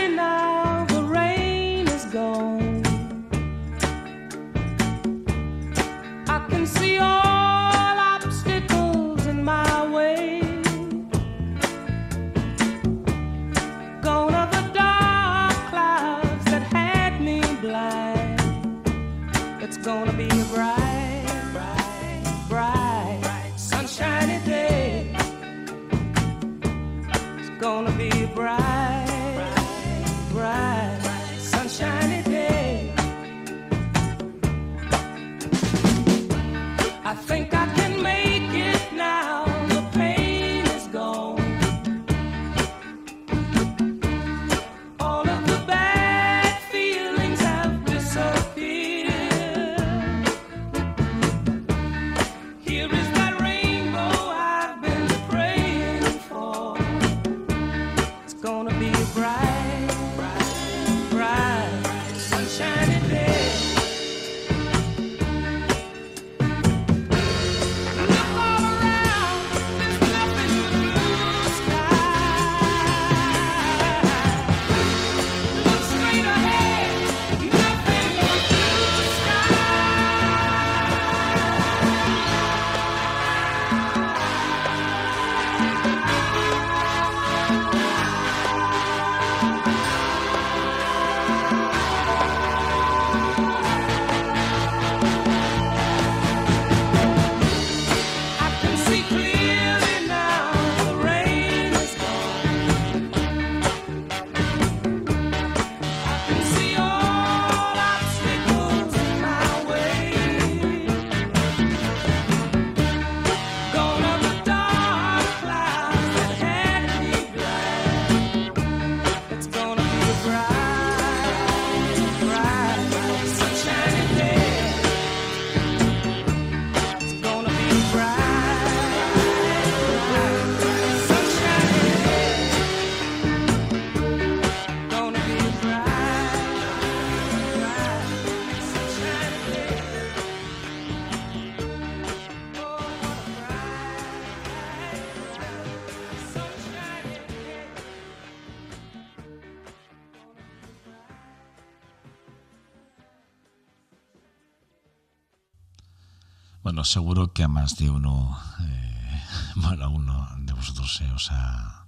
Bueno, 156.66 156.83
seguro 156.83 157.33
que 157.33 157.44
a 157.44 157.48
más 157.48 157.76
de 157.76 157.88
uno, 157.88 158.37
eh, 158.59 159.22
bueno, 159.55 159.85
a 159.85 159.88
uno 159.88 160.29
de 160.38 160.52
vosotros 160.52 160.96
se 160.96 161.09
os 161.12 161.31
ha 161.31 161.87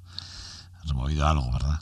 removido 0.84 1.26
algo, 1.26 1.50
¿verdad? 1.50 1.80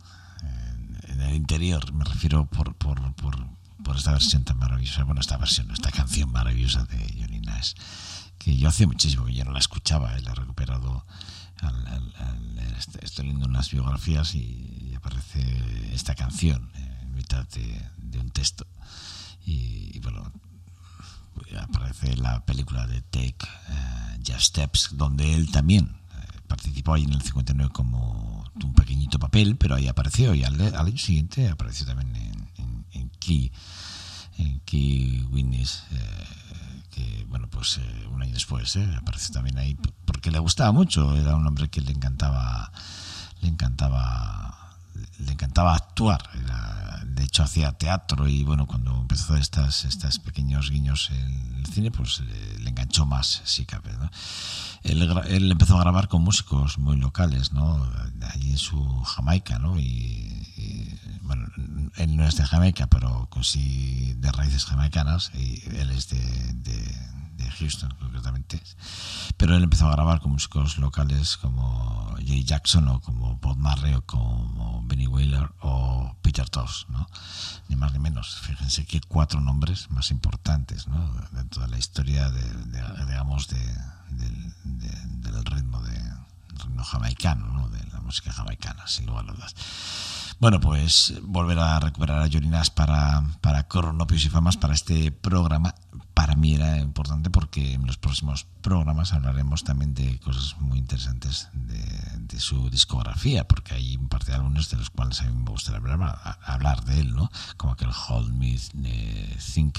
en 1.03 1.21
el 1.21 1.35
interior, 1.35 1.93
me 1.93 2.07
refiero 2.07 2.47
por, 2.47 2.75
por, 2.77 3.15
por, 3.17 3.37
por, 3.85 3.97
esta 3.97 4.13
versión 4.13 4.45
tan 4.45 4.57
maravillosa, 4.57 5.05
bueno, 5.05 5.21
esta 5.21 5.37
versión, 5.37 5.71
esta 5.73 5.91
canción 5.91 6.33
maravillosa 6.33 6.87
de 6.87 6.97
Johnny 7.21 7.41
Nash, 7.41 7.75
que 8.39 8.57
yo 8.57 8.67
hace 8.67 8.87
muchísimo 8.87 9.27
que 9.27 9.35
ya 9.35 9.45
no 9.45 9.53
la 9.53 9.59
escuchaba, 9.59 10.19
y 10.19 10.23
la 10.23 10.33
he 10.33 10.35
recuperado, 10.35 11.05
estoy 13.03 13.27
leyendo 13.27 13.47
unas 13.47 13.71
biografías 13.71 14.35
y, 14.35 14.95
aparece 14.97 15.93
esta 15.93 16.15
canción 16.15 16.71
en 16.75 17.13
mitad 17.13 17.47
de, 17.49 18.19
un 18.19 18.31
texto. 18.31 18.67
Y, 19.45 19.99
bueno, 19.99 20.33
aparece 21.61 22.17
la 22.17 22.45
película 22.45 22.87
de 22.87 23.03
Take 23.03 23.37
uh, 23.69 24.23
Just 24.27 24.49
Steps, 24.49 24.91
donde 24.93 25.35
él 25.35 25.51
también 25.51 25.97
eh, 26.15 26.41
participó 26.47 26.95
ahí 26.95 27.05
en 27.05 27.13
el 27.13 27.23
59 27.23 27.73
como 27.73 28.45
un 28.63 28.75
pequeñito 28.75 29.19
papel, 29.19 29.57
pero 29.57 29.75
ahí 29.75 29.89
apareció 29.89 30.35
y 30.35 30.45
al, 30.45 30.61
año 30.61 30.99
siguiente 30.99 31.49
apareció 31.49 31.87
también 31.87 32.15
en, 32.93 33.11
Key, 33.19 33.53
en 34.39 34.61
Key 34.61 35.27
Witness, 35.31 35.85
eh, 35.91 36.83
que 36.91 37.27
bueno, 37.29 37.49
pues 37.49 37.79
eh, 37.79 38.09
un 38.11 38.23
año 38.23 38.33
después 38.33 38.77
apareció 38.97 39.33
también 39.35 39.59
ahí 39.59 39.77
porque 40.05 40.31
le 40.31 40.39
gustaba 40.39 40.73
mucho, 40.73 41.17
era 41.17 41.37
un 41.37 41.47
hombre 41.47 41.69
que 41.69 41.81
le 41.81 41.93
encantaba, 41.93 42.73
le 43.43 43.49
encantaba 43.49 44.66
le 45.19 45.33
encantaba 45.33 45.75
actuar, 45.75 46.23
de 47.05 47.25
hecho 47.25 47.43
hacía 47.43 47.73
teatro 47.73 48.29
y 48.29 48.45
bueno, 48.45 48.67
cuando 48.67 48.95
empezó 48.97 49.37
estas, 49.37 49.85
estas 49.85 50.19
pequeños 50.19 50.71
guiños 50.71 51.11
en 51.11 51.57
el 51.57 51.67
cine, 51.67 51.91
pues 51.91 52.21
le, 52.21 52.69
enganchó 52.69 53.07
más, 53.07 53.43
si 53.45 53.65
cabe. 53.65 53.91
Él, 54.83 55.51
empezó 55.51 55.77
a 55.77 55.81
grabar 55.81 56.09
con 56.09 56.23
músicos 56.23 56.79
muy 56.79 56.97
locales, 56.97 57.53
¿no? 57.53 57.89
allí 58.35 58.51
en 58.51 58.59
su 58.59 59.03
Jamaica, 59.03 59.59
¿no? 59.59 59.79
Y, 59.79 60.99
bueno, 61.23 61.47
él 61.97 62.17
no 62.17 62.27
es 62.27 62.37
de 62.37 62.45
Jamaica, 62.45 62.87
pero 62.87 63.29
con 63.31 63.45
sí 63.45 64.15
de 64.19 64.31
raíces 64.31 64.65
jamaicanas, 64.65 65.33
y 65.35 65.63
él 65.77 65.91
es 65.91 66.09
de 66.09 66.53
de 66.67 67.16
Houston 67.59 67.95
concretamente. 67.99 68.63
Pero 69.37 69.57
él 69.57 69.63
empezó 69.63 69.87
a 69.87 69.93
grabar 69.93 70.21
con 70.21 70.33
músicos 70.33 70.79
locales 70.79 71.37
como 71.37 72.15
Jay 72.19 72.45
Jackson 72.45 72.89
o 72.89 73.01
como 73.01 73.37
Bob 73.37 73.57
Marley 73.57 73.95
o 73.95 74.03
como 74.03 74.83
Benny 74.87 75.07
Wheeler 75.07 75.51
o 75.61 76.17
Peter 76.23 76.49
Tosh, 76.49 76.87
¿no? 76.89 77.09
Ni 77.69 77.77
más 77.77 77.93
ni 77.93 77.99
menos. 77.99 78.41
Fíjense 78.41 78.85
que 78.87 79.01
cuatro 79.01 79.41
nombres 79.41 79.91
más 79.91 80.11
importantes 80.11 80.87
¿no? 80.89 81.13
dentro 81.33 81.63
de 81.63 81.69
la 81.69 81.79
historia 81.79 82.31
de, 82.31 82.43
digamos, 83.07 83.49
de, 83.49 83.59
del 84.11 85.45
ritmo 85.45 85.81
de 85.83 85.97
ritmo 86.63 86.85
jamaicano, 86.85 87.47
¿no? 87.47 87.69
de 87.69 87.85
la 87.93 88.01
música 88.01 88.33
jamaicana, 88.33 88.87
sin 88.87 89.07
lugar 89.07 89.29
a 89.29 89.33
dudas. 89.33 89.55
Bueno, 90.39 90.61
pues 90.61 91.15
volver 91.23 91.59
a 91.59 91.81
recuperar 91.81 92.21
a 92.21 92.27
Yorinas 92.27 92.71
para, 92.71 93.23
para 93.41 93.69
Coronopios 93.69 94.27
y 94.27 94.29
Famas, 94.29 94.59
para 94.59 94.75
este 94.75 95.11
programa, 95.11 95.75
para 96.13 96.35
mí 96.35 96.55
era 96.55 96.79
importante 96.79 97.31
porque 97.31 97.73
en 97.73 97.87
los 97.87 97.97
próximos 97.97 98.47
programas 98.61 99.15
hablaremos 99.15 99.65
también 99.65 99.95
de 99.95 100.19
cosas 100.21 100.57
muy 100.61 100.79
interesantes 100.79 101.49
de, 101.55 102.39
su 102.39 102.69
discografía, 102.69 103.49
porque 103.49 103.73
hay 103.73 103.97
un 103.97 104.09
par 104.09 104.25
de 104.25 104.35
álbumes 104.35 104.69
de 104.69 104.77
los 104.77 104.91
cuales 104.91 105.23
a 105.23 105.25
mí 105.25 105.33
me 105.35 105.51
gustaría 105.51 105.79
hablar, 105.79 106.39
hablar 106.45 106.85
de 106.85 107.01
él, 107.01 107.15
¿no? 107.15 107.31
Como 107.57 107.73
aquel 107.73 107.89
Hold 108.09 108.31
Me 108.35 108.55
eh, 108.55 109.39
Think 109.55 109.79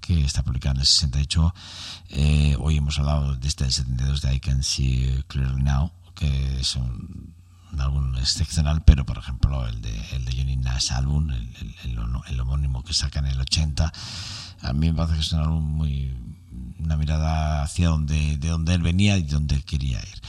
que 0.00 0.24
está 0.24 0.42
publicado 0.42 0.74
en 0.74 0.80
el 0.80 0.86
68. 0.86 1.54
Eh, 2.08 2.56
hoy 2.58 2.78
hemos 2.78 2.98
hablado 2.98 3.36
de 3.36 3.46
este 3.46 3.64
del 3.64 3.72
72 3.72 4.20
de 4.20 4.34
I 4.34 4.40
Can 4.40 4.64
See 4.64 5.22
Clearly 5.28 5.62
Now, 5.62 5.92
que 6.16 6.58
es 6.58 6.74
un 6.74 7.34
un 7.72 7.80
álbum 7.80 8.16
excepcional, 8.16 8.82
pero 8.84 9.04
por 9.04 9.18
ejemplo 9.18 9.66
el 9.66 9.80
de, 9.80 9.94
el 10.12 10.24
de 10.24 10.32
Johnny 10.36 10.56
Nash 10.56 10.92
álbum, 10.92 11.30
el, 11.30 12.40
homónimo 12.40 12.82
que 12.82 12.92
saca 12.92 13.20
en 13.20 13.26
el 13.26 13.40
80, 13.40 13.92
a 14.62 14.72
mí 14.72 14.90
me 14.90 14.94
parece 14.94 15.14
que 15.14 15.20
es 15.20 15.32
un 15.32 15.40
álbum 15.40 15.64
muy 15.64 16.14
una 16.78 16.96
mirada 16.96 17.62
hacia 17.62 17.88
donde, 17.88 18.36
de 18.38 18.48
donde 18.48 18.74
él 18.74 18.82
venía 18.82 19.16
y 19.16 19.22
donde 19.22 19.54
él 19.54 19.64
quería 19.64 20.00
ir. 20.00 20.20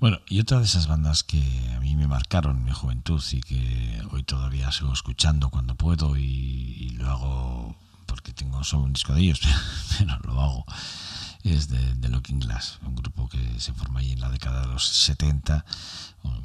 Bueno, 0.00 0.18
y 0.28 0.40
otra 0.40 0.58
de 0.58 0.64
esas 0.64 0.88
bandas 0.88 1.22
que 1.22 1.40
a 1.76 1.80
mí 1.80 1.94
me 1.94 2.08
marcaron 2.08 2.56
en 2.56 2.64
mi 2.64 2.72
juventud 2.72 3.22
y 3.32 3.40
que 3.40 4.02
hoy 4.10 4.22
todavía 4.24 4.72
sigo 4.72 4.92
escuchando 4.92 5.50
cuando 5.50 5.74
puedo 5.76 6.16
y, 6.16 6.22
y 6.22 6.90
lo 6.90 7.08
hago 7.10 7.76
porque 8.06 8.32
tengo 8.32 8.64
solo 8.64 8.84
un 8.84 8.92
disco 8.92 9.14
de 9.14 9.20
ellos, 9.20 9.40
pero 9.98 10.18
lo 10.24 10.40
hago 10.40 10.66
es 11.42 11.68
de, 11.68 11.94
de, 11.94 12.08
Looking 12.08 12.40
Glass, 12.40 12.78
un 12.84 12.94
grupo 12.94 13.28
que 13.28 13.60
se 13.60 13.72
forma 13.72 14.00
ahí 14.00 14.12
en 14.12 14.20
la 14.20 14.30
década 14.30 14.62
de 14.62 14.68
los 14.68 14.86
70 14.86 15.64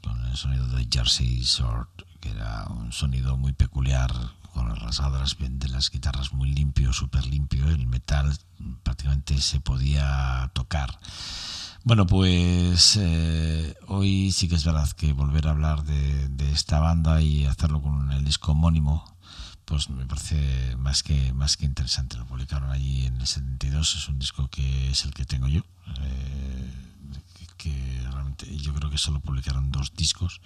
con 0.01 0.25
el 0.25 0.38
sonido 0.38 0.67
de 0.67 0.88
Jersey 0.91 1.43
Sword, 1.43 1.88
que 2.19 2.29
era 2.29 2.65
un 2.69 2.91
sonido 2.91 3.38
muy 3.38 3.53
peculiar, 3.53 4.12
con 4.53 4.69
el 4.71 4.77
rasgado 4.77 5.17
de 5.17 5.67
las, 5.69 5.91
guitarras 5.91 6.31
muy 6.31 6.49
limpio, 6.49 6.93
súper 6.93 7.25
limpio, 7.25 7.67
el 7.67 7.88
metal 7.88 8.38
prácticamente 8.84 9.41
se 9.41 9.60
podía 9.60 10.49
tocar. 10.53 10.97
Bueno, 11.84 12.08
pues 12.08 12.97
eh, 12.99 13.75
hoy 13.88 14.31
sí 14.31 14.47
que 14.47 14.55
es 14.55 14.63
verdad 14.63 14.89
que 14.91 15.12
volver 15.12 15.47
a 15.47 15.51
hablar 15.51 15.84
de, 15.84 16.29
de 16.29 16.51
esta 16.51 16.79
banda 16.79 17.21
y 17.21 17.45
hacerlo 17.45 17.81
con 17.81 18.12
el 18.12 18.23
disco 18.23 18.53
homónimo 18.53 19.14
pues 19.65 19.89
me 19.89 20.06
parece 20.06 20.75
más 20.78 21.04
que 21.04 21.34
más 21.34 21.58
que 21.58 21.65
interesante. 21.65 22.17
Lo 22.17 22.25
publicaron 22.25 22.69
allí 22.71 23.06
en 23.06 23.19
el 23.19 23.28
72, 23.28 23.95
es 23.95 24.08
un 24.08 24.19
disco 24.19 24.47
que 24.49 24.91
es 24.91 25.06
el 25.06 25.13
que 25.13 25.25
tengo 25.25 25.47
yo. 25.47 25.62
Eh, 26.01 26.71
que 27.58 28.01
realmente 28.12 28.56
yo 28.58 28.73
creo 28.73 28.91
que 28.91 28.97
solo 28.97 29.19
publicaron 29.19 29.71
dos 29.71 29.93
discos, 29.95 30.39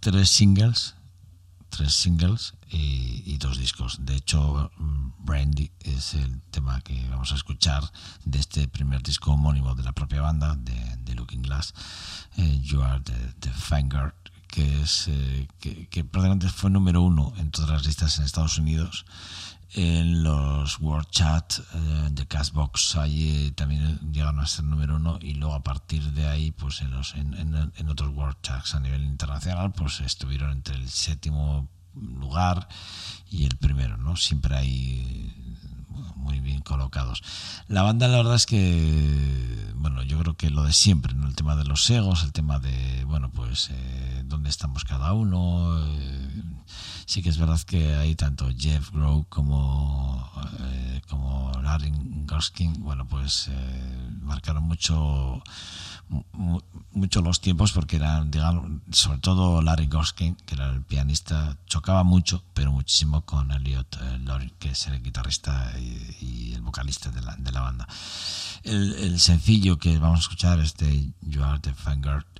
tres 0.00 0.28
singles, 0.28 0.96
tres 1.68 1.94
singles 1.94 2.54
y, 2.68 3.36
dos 3.38 3.58
discos. 3.58 4.04
De 4.04 4.14
hecho, 4.16 4.70
Brandy 5.18 5.70
es 5.80 6.14
el 6.14 6.40
tema 6.50 6.80
que 6.80 7.08
vamos 7.08 7.32
a 7.32 7.34
escuchar 7.34 7.82
de 8.24 8.38
este 8.38 8.68
primer 8.68 9.02
disco 9.02 9.32
homónimo 9.32 9.74
de 9.74 9.82
la 9.82 9.92
propia 9.92 10.20
banda, 10.20 10.56
de, 10.56 11.14
Looking 11.14 11.42
Glass, 11.42 11.74
eh, 12.38 12.60
You 12.62 12.82
Are 12.82 13.00
the, 13.00 13.12
the 13.40 13.50
Vanguard 13.68 14.14
que, 14.52 14.82
es, 14.82 15.08
eh, 15.08 15.48
que, 15.58 16.04
prácticamente 16.04 16.48
fue 16.48 16.70
número 16.70 17.00
uno 17.00 17.32
en 17.38 17.50
todas 17.50 17.70
las 17.70 17.86
listas 17.86 18.18
en 18.18 18.24
Estados 18.26 18.58
Unidos. 18.58 19.06
En 19.74 20.22
los 20.22 20.78
World 20.80 21.08
Chat 21.08 21.58
eh, 21.58 22.08
de 22.10 22.26
Castbox 22.26 22.96
allí 22.96 23.50
también 23.52 23.98
llegaron 24.12 24.38
a 24.40 24.46
ser 24.46 24.66
número 24.66 24.96
uno 24.96 25.18
y 25.22 25.32
luego 25.32 25.54
a 25.54 25.62
partir 25.62 26.12
de 26.12 26.28
ahí 26.28 26.50
pues 26.50 26.82
en, 26.82 26.90
los, 26.90 27.14
en, 27.14 27.32
en, 27.34 27.88
otros 27.88 28.14
World 28.14 28.36
Chats 28.42 28.74
a 28.74 28.80
nivel 28.80 29.02
internacional 29.02 29.72
pues 29.72 30.00
estuvieron 30.00 30.50
entre 30.50 30.74
el 30.74 30.90
séptimo 30.90 31.70
lugar 31.94 32.68
y 33.30 33.46
el 33.46 33.56
primero, 33.56 33.96
¿no? 33.96 34.16
Siempre 34.16 34.54
hay 34.54 35.32
muy 36.22 36.40
bien 36.40 36.60
colocados. 36.60 37.22
La 37.68 37.82
banda 37.82 38.08
la 38.08 38.18
verdad 38.18 38.36
es 38.36 38.46
que, 38.46 39.72
bueno, 39.76 40.02
yo 40.02 40.18
creo 40.18 40.34
que 40.34 40.50
lo 40.50 40.64
de 40.64 40.72
siempre, 40.72 41.14
¿no? 41.14 41.26
El 41.26 41.34
tema 41.34 41.56
de 41.56 41.64
los 41.64 41.88
egos, 41.90 42.22
el 42.22 42.32
tema 42.32 42.58
de, 42.58 43.04
bueno, 43.04 43.30
pues 43.30 43.70
eh, 43.70 44.22
dónde 44.24 44.50
estamos 44.50 44.84
cada 44.84 45.12
uno. 45.12 45.78
Eh, 45.78 46.42
sí 47.06 47.22
que 47.22 47.28
es 47.28 47.38
verdad 47.38 47.60
que 47.60 47.94
hay 47.94 48.14
tanto 48.14 48.48
Jeff 48.56 48.90
Grow 48.92 49.26
como, 49.28 50.30
eh, 50.60 51.02
como 51.08 51.52
Larry 51.62 51.92
Goskin, 52.26 52.82
bueno, 52.82 53.06
pues 53.06 53.50
marcaron 54.22 54.64
mucho 54.64 55.42
mucho 56.92 57.22
los 57.22 57.40
tiempos 57.40 57.72
porque 57.72 57.96
eran, 57.96 58.30
digamos, 58.30 58.82
sobre 58.90 59.18
todo 59.18 59.62
Larry 59.62 59.86
Goskin, 59.86 60.34
que 60.46 60.54
era 60.54 60.70
el 60.70 60.82
pianista, 60.82 61.56
chocaba 61.66 62.04
mucho, 62.04 62.42
pero 62.54 62.72
muchísimo 62.72 63.22
con 63.22 63.50
Elliot 63.50 63.98
eh, 64.02 64.50
que 64.58 64.70
es 64.70 64.86
el 64.86 65.02
guitarrista 65.02 65.72
y, 65.78 66.11
el 66.20 66.62
vocalista 66.62 67.10
de 67.10 67.22
la, 67.22 67.36
de 67.36 67.52
la 67.52 67.60
banda. 67.60 67.88
El, 68.62 69.18
sencillo 69.18 69.78
que 69.78 69.98
vamos 69.98 70.20
a 70.20 70.22
escuchar 70.22 70.60
es 70.60 70.76
de 70.76 71.12
You 71.22 71.42
Are 71.42 71.58
the 71.60 71.74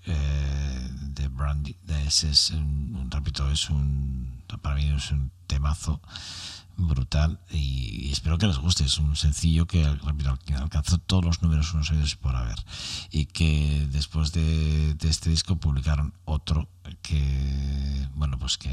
eh, 0.07 0.91
de 1.15 1.29
Brandy. 1.29 1.77
Ese 2.07 2.31
es 2.31 2.51
un, 2.51 3.09
repito, 3.11 3.51
es 3.51 3.71
un, 3.71 4.43
para 4.61 4.77
mí 4.77 4.89
es 4.89 5.11
un 5.11 5.31
temazo 5.47 6.01
brutal 6.77 7.41
y, 7.51 8.11
espero 8.11 8.39
que 8.39 8.47
les 8.47 8.59
guste. 8.59 8.85
Es 8.85 8.99
un 8.99 9.17
sencillo 9.17 9.67
que, 9.67 9.85
alcanzó 9.85 10.99
todos 10.99 11.25
los 11.25 11.43
números 11.43 11.75
unos 11.75 11.91
años 11.91 12.17
por 12.17 12.37
haber 12.37 12.59
y 13.11 13.27
que 13.27 13.89
después 13.91 14.33
de, 14.33 14.97
este 15.03 15.31
disco 15.31 15.57
publicaron 15.57 16.15
otro 16.25 16.69
que, 17.03 18.09
bueno, 18.15 18.39
pues 18.39 18.59
que 18.59 18.71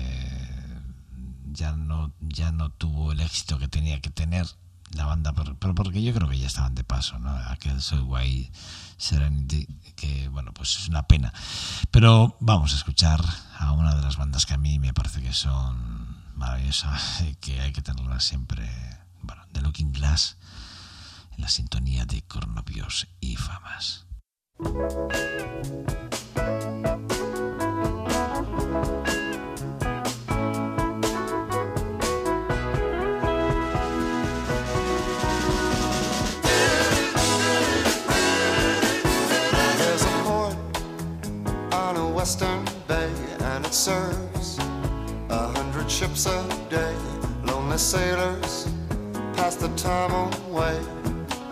ya 1.51 1.75
no, 1.75 2.13
ya 2.19 2.51
no 2.51 2.69
tuvo 2.69 3.12
el 3.12 3.21
éxito 3.21 3.57
que 3.57 3.67
tenía 3.67 3.99
que 4.01 4.09
tener 4.09 4.47
la 4.93 5.06
banda, 5.06 5.34
pero, 5.34 5.75
porque 5.75 6.02
yo 6.02 6.13
creo 6.13 6.30
que 6.30 6.38
ya 6.38 6.47
estaban 6.47 6.75
de 6.75 6.84
paso, 6.84 7.19
¿no? 7.19 7.30
Aquel 7.30 7.82
Soy 7.82 8.52
Serenity, 8.97 9.67
que 9.95 10.28
bueno, 10.30 10.54
pues 10.54 10.78
es 10.78 10.88
una 10.88 11.04
pena. 11.04 11.34
Pero 11.91 12.38
vamos 12.39 12.73
a 12.73 12.78
escuchar 12.78 13.23
a 13.58 13.71
una 13.71 13.95
de 13.95 14.02
las 14.02 14.17
bandas 14.17 14.45
que 14.45 14.54
a 14.54 14.58
mí 14.58 14.80
me 14.80 14.93
parece 14.93 15.21
que 15.21 15.34
son 15.34 16.23
maravillosa 16.36 16.97
que 17.39 17.60
hay 17.62 17.71
que 17.71 17.82
tenerla 17.82 18.19
siempre. 18.19 18.69
Bueno, 19.21 19.43
The 19.52 19.62
Looking 19.62 19.91
Glass, 19.91 20.38
la 21.38 21.49
sintonía 21.49 22.06
de 22.06 22.21
Cornopios 22.23 23.08
y 23.19 23.36
Famas. 23.36 24.06
Western 42.29 42.63
bay, 42.87 43.11
and 43.39 43.65
it 43.65 43.73
serves 43.73 44.59
a 45.29 45.47
hundred 45.57 45.89
ships 45.89 46.27
a 46.27 46.47
day. 46.69 46.95
Lonely 47.43 47.79
sailors 47.79 48.67
pass 49.33 49.55
the 49.55 49.67
time 49.69 50.11
away 50.11 50.79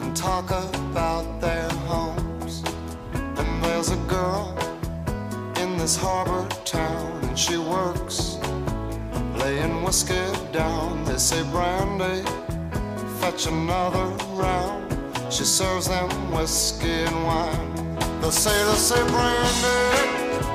and 0.02 0.16
talk 0.16 0.52
about 0.52 1.42
their 1.42 1.68
homes. 1.90 2.62
And 3.40 3.64
there's 3.64 3.90
a 3.90 3.98
girl 4.06 4.56
in 5.58 5.80
this 5.80 5.96
harbor 5.98 6.48
town, 6.64 7.24
and 7.24 7.40
she 7.40 7.58
works 7.58 8.38
laying 9.42 9.82
whiskey 9.82 10.28
down. 10.52 11.04
They 11.06 11.18
say, 11.18 11.42
Brandy, 11.50 12.22
fetch 13.20 13.48
another 13.48 14.06
round. 14.36 14.96
She 15.34 15.44
serves 15.44 15.88
them 15.88 16.32
whiskey 16.32 17.02
and 17.10 17.24
wine. 17.24 17.98
The 18.22 18.30
sailors 18.30 18.78
say, 18.78 19.02
Brandy, 19.08 20.17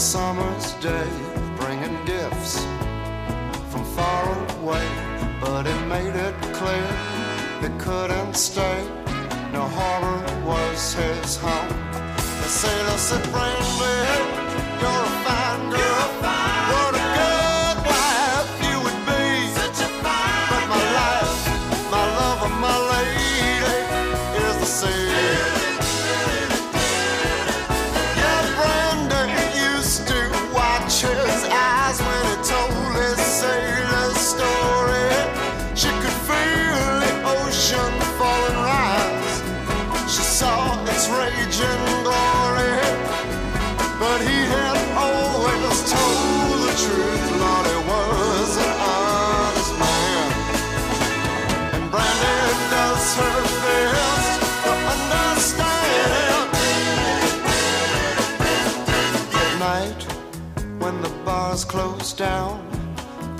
summer's 0.00 0.72
day, 0.80 1.10
bringing 1.58 1.94
gifts 2.06 2.56
from 3.70 3.84
far 3.94 4.24
away, 4.56 4.86
but 5.42 5.66
it 5.66 5.86
made 5.88 6.16
it 6.16 6.34
clear 6.54 6.88
they 7.60 7.68
couldn't 7.76 8.34
stay. 8.34 8.82
No 9.52 9.68
harbor 9.68 10.46
was 10.46 10.94
his 10.94 11.36
home. 11.36 11.68
The 12.16 12.48
sailor 12.48 12.96
said, 12.96 13.22
Brandy, 13.30 14.00
you're 14.80 15.04
a 15.04 15.24
fine 15.26 15.70
girl. 15.70 15.89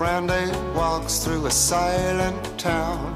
Brandy 0.00 0.50
walks 0.74 1.18
through 1.18 1.44
a 1.44 1.50
silent 1.50 2.58
town 2.58 3.12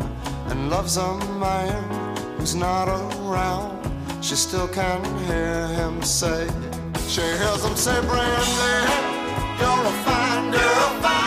and 0.49 0.69
loves 0.69 0.99
a 0.99 1.17
man 1.41 2.15
who's 2.37 2.55
not 2.55 2.89
around. 2.89 3.81
She 4.23 4.35
still 4.35 4.69
can 4.69 5.03
hear 5.25 5.67
him 5.69 6.03
say, 6.03 6.47
she 7.09 7.23
hears 7.23 7.65
him 7.65 7.75
say, 7.75 7.99
Brandy, 8.03 8.93
you're 9.59 9.87
a 9.87 10.05
fine 10.05 10.51
girl. 10.51 11.24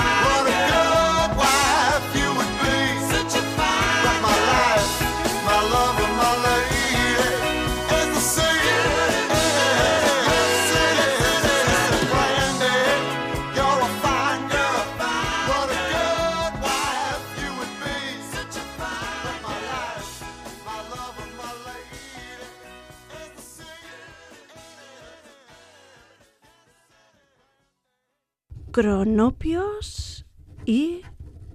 Cronopios 28.78 30.28
y 30.64 31.02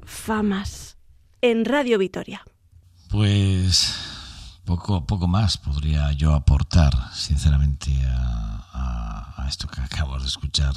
famas 0.04 0.96
en 1.40 1.64
Radio 1.64 1.96
Vitoria. 1.96 2.42
Pues 3.10 3.94
poco, 4.64 5.06
poco 5.06 5.28
más 5.28 5.56
podría 5.56 6.10
yo 6.10 6.34
aportar, 6.34 6.92
sinceramente, 7.14 7.92
a, 8.08 9.46
esto 9.48 9.68
que 9.68 9.80
acabo 9.82 10.18
de 10.18 10.26
escuchar, 10.26 10.74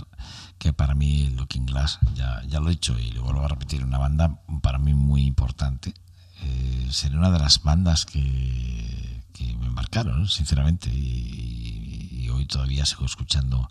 que 0.60 0.71
para 0.71 0.93
mí 0.93 1.31
Looking 1.31 1.65
Glass, 1.65 1.97
ya, 2.13 2.43
ya 2.47 2.60
lo 2.60 2.67
he 2.67 2.73
dicho 2.73 2.95
y 2.99 3.10
lo 3.10 3.23
vuelvo 3.23 3.43
a 3.43 3.47
repetir, 3.47 3.84
una 3.84 3.97
banda 3.97 4.39
para 4.62 4.77
mí 4.77 4.93
muy 4.93 5.23
importante. 5.23 5.95
Eh, 6.43 6.88
sería 6.91 7.17
una 7.17 7.31
de 7.31 7.39
las 7.39 7.63
bandas 7.63 8.05
que, 8.05 9.23
que 9.34 9.55
me 9.55 9.71
marcaron, 9.71 10.27
sinceramente, 10.27 10.91
y, 10.91 12.19
y 12.21 12.29
hoy 12.29 12.45
todavía 12.45 12.86
sigo 12.86 13.05
escuchando, 13.05 13.67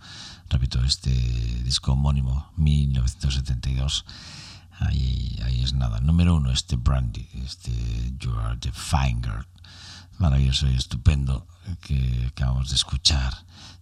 repito, 0.50 0.83
este 0.85 1.11
disco 1.64 1.92
homónimo, 1.92 2.50
1972. 2.57 4.04
Ahí, 4.80 5.38
ahí 5.44 5.62
es 5.62 5.72
nada. 5.72 6.00
Número 6.00 6.35
uno, 6.37 6.50
este 6.50 6.76
Brandy, 6.76 7.26
este 7.44 7.70
You 8.18 8.33
Are 8.38 8.57
the 8.59 8.72
Fine 8.72 9.20
Girl. 9.22 9.46
Maravilloso 10.18 10.68
y 10.68 10.74
estupendo 10.74 11.46
que 11.80 12.26
acabamos 12.28 12.68
de 12.70 12.76
escuchar. 12.76 13.33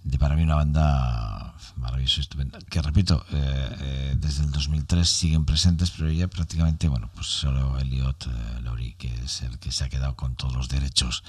De 0.05 0.19
para 0.19 0.35
mí 0.35 0.43
una 0.43 0.57
banda 0.57 1.55
maravillosa 1.77 2.19
y 2.19 2.21
estupenda. 2.23 2.59
Que 2.69 2.83
repito, 2.83 3.25
eh, 3.31 3.77
eh, 3.81 4.17
desde 4.19 4.43
el 4.45 4.51
2003 4.51 5.09
siguen 5.09 5.45
presentes, 5.45 5.91
pero 5.93 6.11
ya 6.11 6.29
prácticamente, 6.29 6.89
bueno, 6.89 7.09
pues 7.15 7.27
solo 7.27 7.79
Elliot 7.79 8.27
eh, 8.27 8.95
que 8.99 9.13
es 9.25 9.43
el 9.43 9.59
que 9.59 9.71
se 9.73 9.85
ha 9.85 9.89
quedado 9.89 10.17
con 10.17 10.35
todos 10.35 10.55
los 10.55 10.69
derechos 10.69 11.23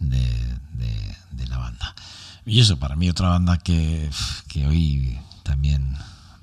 de, 0.00 0.18
de- 0.72 1.16
de 1.32 1.46
la 1.48 1.58
banda. 1.58 1.94
Y 2.46 2.60
eso, 2.60 2.78
para 2.78 2.94
mí 2.94 3.08
otra 3.08 3.30
banda 3.30 3.56
que, 3.58 4.10
que 4.48 4.66
hoy 4.66 5.18
también 5.42 5.96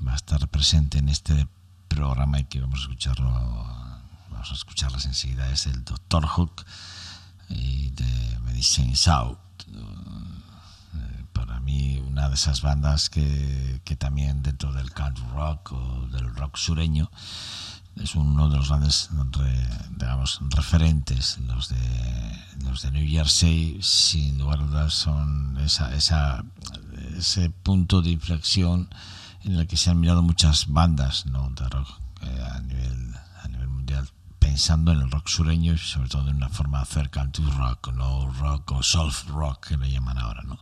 va 0.05 0.13
a 0.13 0.15
estar 0.15 0.47
presente 0.47 0.97
en 0.97 1.09
este 1.09 1.47
programa 1.87 2.39
y 2.39 2.45
que 2.45 2.59
vamos 2.59 2.79
a 2.79 2.83
escucharlo, 2.83 3.29
vamos 4.31 4.51
a 4.51 4.53
escucharlas 4.55 5.05
enseguida, 5.05 5.51
es 5.51 5.67
el 5.67 5.83
Dr. 5.83 6.25
Hook 6.25 6.65
y 7.49 7.89
de 7.91 8.39
Medicine 8.45 8.95
South. 8.95 9.37
Para 11.33 11.59
mí 11.59 11.99
una 11.99 12.29
de 12.29 12.35
esas 12.35 12.61
bandas 12.61 13.11
que, 13.11 13.81
que 13.83 13.95
también 13.95 14.41
dentro 14.41 14.73
del 14.73 14.91
country 14.93 15.23
rock 15.33 15.71
o 15.73 16.07
del 16.07 16.35
rock 16.35 16.57
sureño 16.57 17.11
es 17.95 18.15
uno 18.15 18.49
de 18.49 18.57
los 18.57 18.69
grandes 18.69 19.09
digamos, 19.97 20.39
referentes 20.49 21.37
los 21.39 21.69
de 21.69 21.77
los 22.63 22.81
de 22.81 22.91
New 22.91 23.07
Jersey 23.07 23.79
sin 23.81 24.37
lugar 24.37 24.59
a 24.59 24.63
dudas 24.63 24.93
son 24.93 25.57
ese 25.57 27.49
punto 27.63 28.01
de 28.01 28.11
inflexión 28.11 28.89
en 29.43 29.55
el 29.55 29.67
que 29.67 29.77
se 29.77 29.89
han 29.89 29.99
mirado 29.99 30.21
muchas 30.21 30.67
bandas 30.67 31.25
¿no? 31.25 31.49
de 31.49 31.67
rock 31.67 31.89
eh, 32.21 32.43
a, 32.53 32.59
nivel, 32.61 33.15
a 33.43 33.47
nivel 33.47 33.67
mundial 33.67 34.09
pensando 34.39 34.91
en 34.91 35.01
el 35.01 35.11
rock 35.11 35.27
sureño 35.27 35.73
y 35.73 35.77
sobre 35.77 36.09
todo 36.09 36.25
de 36.25 36.31
una 36.31 36.49
forma 36.49 36.83
cerca 36.85 37.21
al 37.21 37.31
rock, 37.31 37.93
no 37.93 38.31
rock 38.33 38.71
o 38.71 38.83
soft 38.83 39.27
rock 39.29 39.67
que 39.69 39.77
le 39.77 39.91
llaman 39.91 40.17
ahora, 40.17 40.43
¿no? 40.43 40.59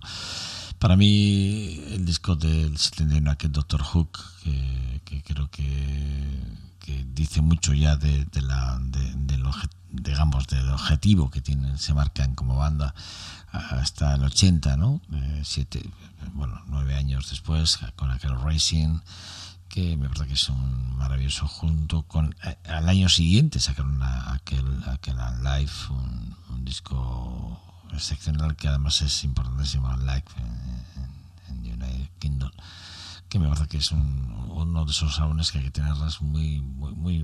Para 0.79 0.95
mí 0.95 1.81
el 1.89 2.05
disco 2.05 2.35
del 2.35 2.77
71 2.77 3.31
aquel 3.31 3.51
Doctor 3.51 3.81
Hook 3.83 4.19
que 4.43 5.23
creo 5.23 5.49
que, 5.49 6.39
que 6.79 7.05
dice 7.13 7.41
mucho 7.41 7.73
ya 7.73 7.95
de, 7.95 8.25
la, 8.41 8.79
del, 8.81 9.43
digamos, 9.91 10.47
del 10.47 10.69
objetivo 10.69 11.29
que 11.29 11.41
tienen, 11.41 11.77
se 11.77 11.93
marcan 11.93 12.35
como 12.35 12.55
banda 12.57 12.93
hasta 13.51 14.15
el 14.15 14.23
80, 14.23 14.77
¿no? 14.77 15.01
Eh, 15.11 15.41
siete, 15.43 15.81
bueno, 16.33 16.61
nueve 16.67 16.95
años 16.95 17.29
después, 17.29 17.79
con 17.95 18.11
aquel 18.11 18.39
Racing, 18.39 18.99
que 19.69 19.95
me 19.95 20.09
parece 20.09 20.27
que 20.27 20.33
es 20.33 20.49
un 20.49 20.97
maravilloso 20.97 21.47
junto 21.47 22.01
con 22.03 22.35
eh, 22.43 22.57
al 22.67 22.89
año 22.89 23.07
siguiente 23.07 23.59
sacaron 23.59 24.01
aquel 24.01 24.65
aquel 24.87 25.15
live 25.43 25.71
un, 25.91 26.35
un, 26.49 26.65
disco 26.65 27.61
excepcional 27.93 28.55
que 28.55 28.67
además 28.67 29.01
es 29.03 29.23
importantísimo 29.23 29.95
live 29.97 30.23
en, 30.37 31.55
en, 31.55 31.81
United 31.81 32.09
Kingdom 32.17 32.51
que 33.29 33.39
me 33.39 33.47
parece 33.47 33.67
que 33.67 33.77
es 33.77 33.91
uno 33.91 34.85
de 34.85 34.91
esos 34.91 35.19
álbumes 35.19 35.51
que 35.51 35.59
hay 35.59 35.65
que 35.65 35.71
tenerles 35.71 36.21
muy, 36.21 36.61
muy, 36.61 37.23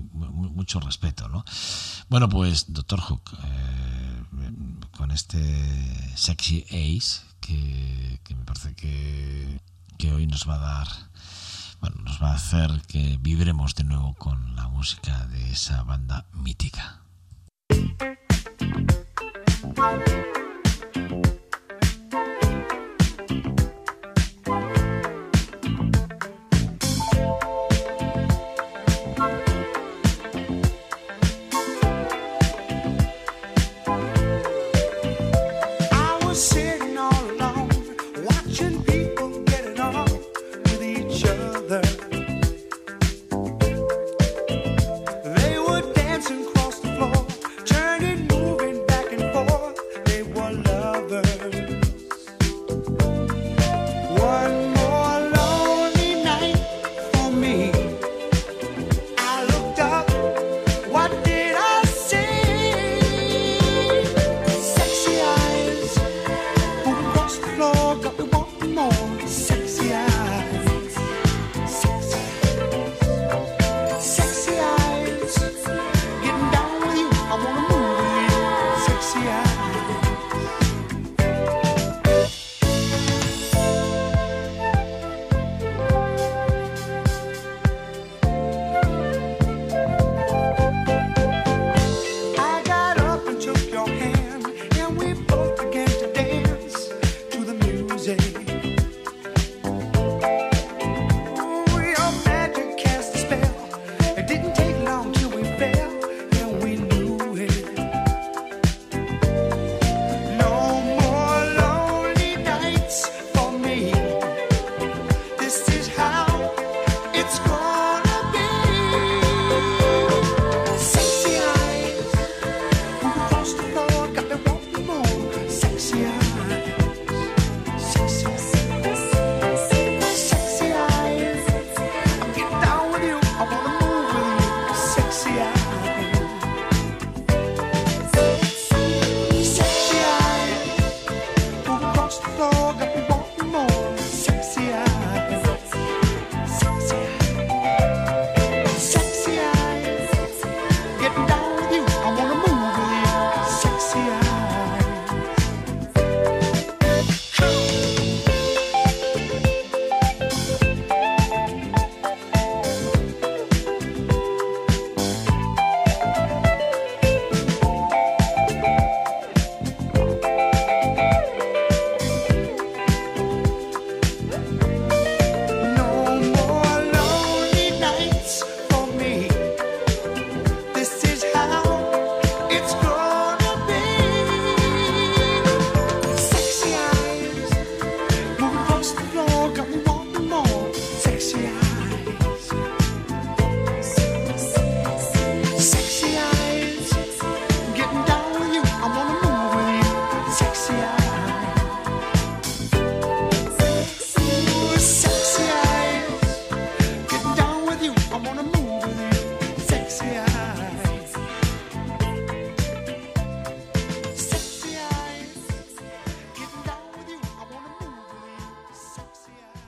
mucho 0.50 0.80
respeto 0.80 1.28
¿no? 1.28 1.44
bueno 2.08 2.28
pues 2.28 2.72
Doctor 2.72 3.00
Hook 3.00 3.22
eh, 3.44 4.24
con 4.96 5.10
este 5.10 6.16
Sexy 6.16 6.64
Ace 6.70 7.22
que, 7.40 8.20
que 8.24 8.34
me 8.34 8.44
parece 8.44 8.74
que, 8.74 9.60
que 9.98 10.12
hoy 10.12 10.26
nos 10.26 10.48
va 10.48 10.54
a 10.54 10.58
dar 10.58 10.88
bueno, 11.80 11.96
nos 12.02 12.22
va 12.22 12.32
a 12.32 12.34
hacer 12.34 12.82
que 12.88 13.18
vibremos 13.20 13.74
de 13.74 13.84
nuevo 13.84 14.14
con 14.14 14.56
la 14.56 14.68
música 14.68 15.26
de 15.26 15.52
esa 15.52 15.82
banda 15.82 16.26
mítica. 16.32 17.02
see 36.36 36.65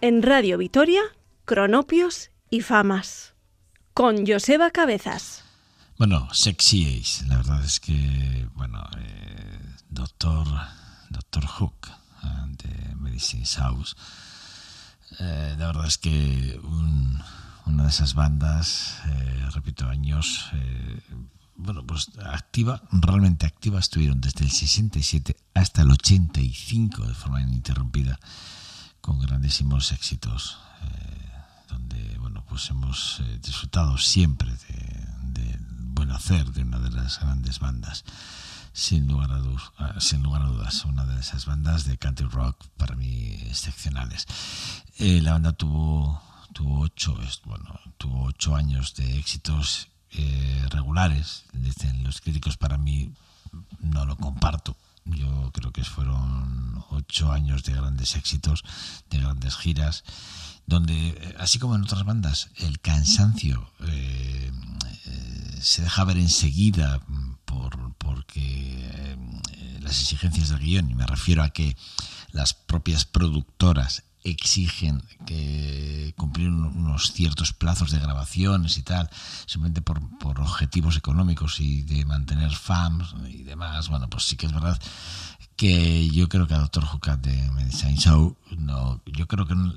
En 0.08 0.22
Radio 0.22 0.56
Vitoria, 0.56 1.02
Cronopios 1.44 2.30
y 2.48 2.62
Famas. 2.62 3.34
Con 3.92 4.26
Joseba 4.26 4.70
Cabezas. 4.70 5.44
Bueno, 5.98 6.32
sexy 6.32 6.98
ace. 6.98 7.26
La 7.26 7.36
verdad 7.36 7.62
es 7.62 7.78
que, 7.78 8.48
bueno, 8.54 8.82
eh, 8.96 9.60
Doctor, 9.90 10.46
Doctor 11.10 11.44
Hook 11.44 11.90
eh, 12.24 12.26
de 12.56 12.94
Medicine 12.94 13.44
House. 13.44 13.98
Eh, 15.20 15.56
la 15.58 15.66
verdad 15.66 15.86
es 15.86 15.98
que 15.98 16.58
una 17.66 17.82
de 17.82 17.90
esas 17.90 18.14
bandas, 18.14 19.02
repito, 19.52 19.88
años, 19.88 20.46
bueno, 21.54 21.84
pues 21.86 22.08
activa, 22.24 22.80
realmente 22.92 23.44
activa, 23.44 23.78
estuvieron 23.78 24.22
desde 24.22 24.46
el 24.46 24.52
67 24.52 25.36
hasta 25.52 25.82
el 25.82 25.90
85 25.90 27.04
de 27.04 27.12
forma 27.12 27.42
ininterrumpida 27.42 28.18
con 29.08 29.20
grandísimos 29.20 29.90
éxitos, 29.92 30.58
eh, 30.82 31.30
donde 31.70 32.18
bueno 32.18 32.44
pues 32.46 32.68
hemos 32.68 33.20
eh, 33.20 33.38
disfrutado 33.42 33.96
siempre 33.96 34.52
de, 34.52 35.58
buen 35.94 36.10
hacer 36.10 36.52
de 36.52 36.60
una 36.60 36.78
de 36.78 36.90
las 36.90 37.18
grandes 37.18 37.58
bandas, 37.58 38.04
sin 38.74 39.08
lugar, 39.08 39.30
a 39.32 39.98
sin 39.98 40.22
lugar 40.22 40.42
a 40.42 40.46
dudas, 40.48 40.84
una 40.84 41.06
de 41.06 41.18
esas 41.18 41.46
bandas 41.46 41.86
de 41.86 41.96
country 41.96 42.26
rock 42.26 42.62
para 42.76 42.96
mí 42.96 43.32
excepcionales. 43.46 44.26
Eh, 44.98 45.22
la 45.22 45.32
banda 45.32 45.52
tuvo 45.52 46.20
tuvo 46.52 46.80
ocho, 46.80 47.16
bueno, 47.46 47.80
tuvo 47.96 48.24
ocho 48.24 48.56
años 48.56 48.94
de 48.94 49.18
éxitos 49.18 49.88
regulares, 50.70 51.44
dicen 51.54 52.04
los 52.04 52.20
críticos, 52.20 52.58
para 52.58 52.76
mí 52.76 53.14
no 53.80 54.04
lo 54.04 54.16
comparto. 54.16 54.76
Yo 55.08 55.50
creo 55.52 55.72
que 55.72 55.84
fueron 55.84 56.84
ocho 56.90 57.32
años 57.32 57.64
de 57.64 57.72
grandes 57.72 58.16
éxitos, 58.16 58.62
de 59.10 59.18
grandes 59.18 59.56
giras, 59.56 60.04
donde, 60.66 61.08
eh, 61.08 61.34
así 61.38 61.58
como 61.58 61.74
en 61.74 61.82
otras 61.82 62.04
bandas, 62.04 62.50
el 62.56 62.80
cansancio 62.80 63.72
eh, 63.86 64.52
se 65.60 65.82
deja 65.82 66.04
ver 66.04 66.18
enseguida 66.18 67.00
por, 67.44 67.94
porque 67.96 69.16
las 69.80 70.00
exigencias 70.00 70.50
del 70.50 70.60
guion, 70.60 70.90
y 70.90 70.94
me 70.94 71.06
refiero 71.06 71.42
a 71.42 71.50
que 71.50 71.76
las 72.32 72.54
propias 72.54 73.04
productoras 73.04 74.04
exigen 74.24 75.02
que 75.26 76.14
cumplir 76.16 76.48
unos 76.50 77.12
ciertos 77.12 77.52
plazos 77.52 77.90
de 77.90 77.98
grabaciones 77.98 78.78
y 78.78 78.82
tal, 78.82 79.08
simplemente 79.46 79.82
por, 79.82 80.00
por, 80.18 80.40
objetivos 80.40 80.96
económicos 80.96 81.60
y 81.60 81.82
de 81.82 82.04
mantener 82.04 82.52
fans 82.52 83.14
y 83.28 83.42
demás, 83.42 83.88
bueno, 83.88 84.08
pues 84.08 84.24
sí 84.24 84.36
que 84.36 84.46
es 84.46 84.52
verdad 84.52 84.78
que 85.58 86.08
yo 86.10 86.28
creo 86.28 86.46
que 86.46 86.54
a 86.54 86.58
Doctor 86.58 86.84
Who 86.84 87.00
de 87.16 87.50
Medicine 87.50 87.96
Show, 87.96 88.36
no, 88.56 89.02
yo 89.06 89.26
creo 89.26 89.44
que 89.44 89.56
no, 89.56 89.74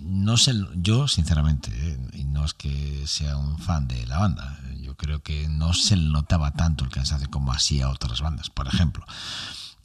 no 0.00 0.36
sé, 0.36 0.52
yo 0.74 1.06
sinceramente, 1.06 1.70
eh, 1.72 2.10
y 2.14 2.24
no 2.24 2.44
es 2.44 2.54
que 2.54 3.06
sea 3.06 3.36
un 3.36 3.56
fan 3.56 3.86
de 3.86 4.04
la 4.08 4.18
banda, 4.18 4.58
yo 4.80 4.96
creo 4.96 5.22
que 5.22 5.46
no 5.48 5.74
se 5.74 5.96
notaba 5.96 6.50
tanto 6.54 6.84
el 6.84 6.90
cansancio 6.90 7.30
como 7.30 7.52
así 7.52 7.80
a 7.80 7.88
otras 7.88 8.20
bandas, 8.20 8.50
por 8.50 8.66
ejemplo. 8.66 9.06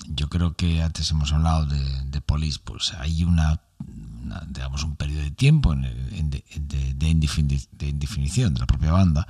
Yo 0.07 0.27
creo 0.27 0.55
que 0.55 0.81
antes 0.81 1.11
hemos 1.11 1.31
hablado 1.31 1.67
de, 1.67 2.01
de 2.05 2.19
Police, 2.21 2.59
pues 2.63 2.95
hay 2.95 3.23
una 3.23 3.61
digamos, 4.47 4.83
un 4.83 4.95
periodo 4.95 5.23
de 5.23 5.31
tiempo 5.31 5.73
en, 5.73 5.81
de, 6.29 6.43
de, 6.55 6.93
de, 6.93 7.87
indefinición 7.87 8.53
de 8.53 8.59
la 8.59 8.67
propia 8.67 8.91
banda, 8.91 9.27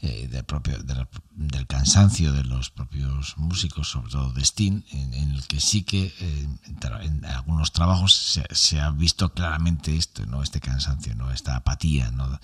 eh, 0.00 0.28
del, 0.30 0.44
propio, 0.44 0.78
del 0.82 1.66
cansancio 1.66 2.32
de 2.32 2.44
los 2.44 2.70
propios 2.70 3.36
músicos, 3.38 3.90
sobre 3.90 4.10
todo 4.10 4.32
de 4.32 4.42
Sting, 4.42 4.82
en, 4.90 5.14
el 5.14 5.46
que 5.46 5.60
sí 5.60 5.82
que 5.82 6.12
en, 6.20 7.24
algunos 7.24 7.72
trabajos 7.72 8.14
se, 8.14 8.44
se, 8.52 8.80
ha 8.80 8.90
visto 8.90 9.32
claramente 9.32 9.96
esto, 9.96 10.26
no 10.26 10.42
este 10.42 10.60
cansancio, 10.60 11.14
no 11.14 11.30
esta 11.30 11.56
apatía, 11.56 12.10
¿no? 12.10 12.38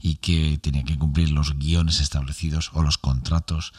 y 0.00 0.16
que 0.16 0.58
tenía 0.58 0.84
que 0.84 0.98
cumplir 0.98 1.30
los 1.30 1.58
guiones 1.58 2.00
establecidos 2.00 2.70
o 2.74 2.82
los 2.82 2.98
contratos 2.98 3.72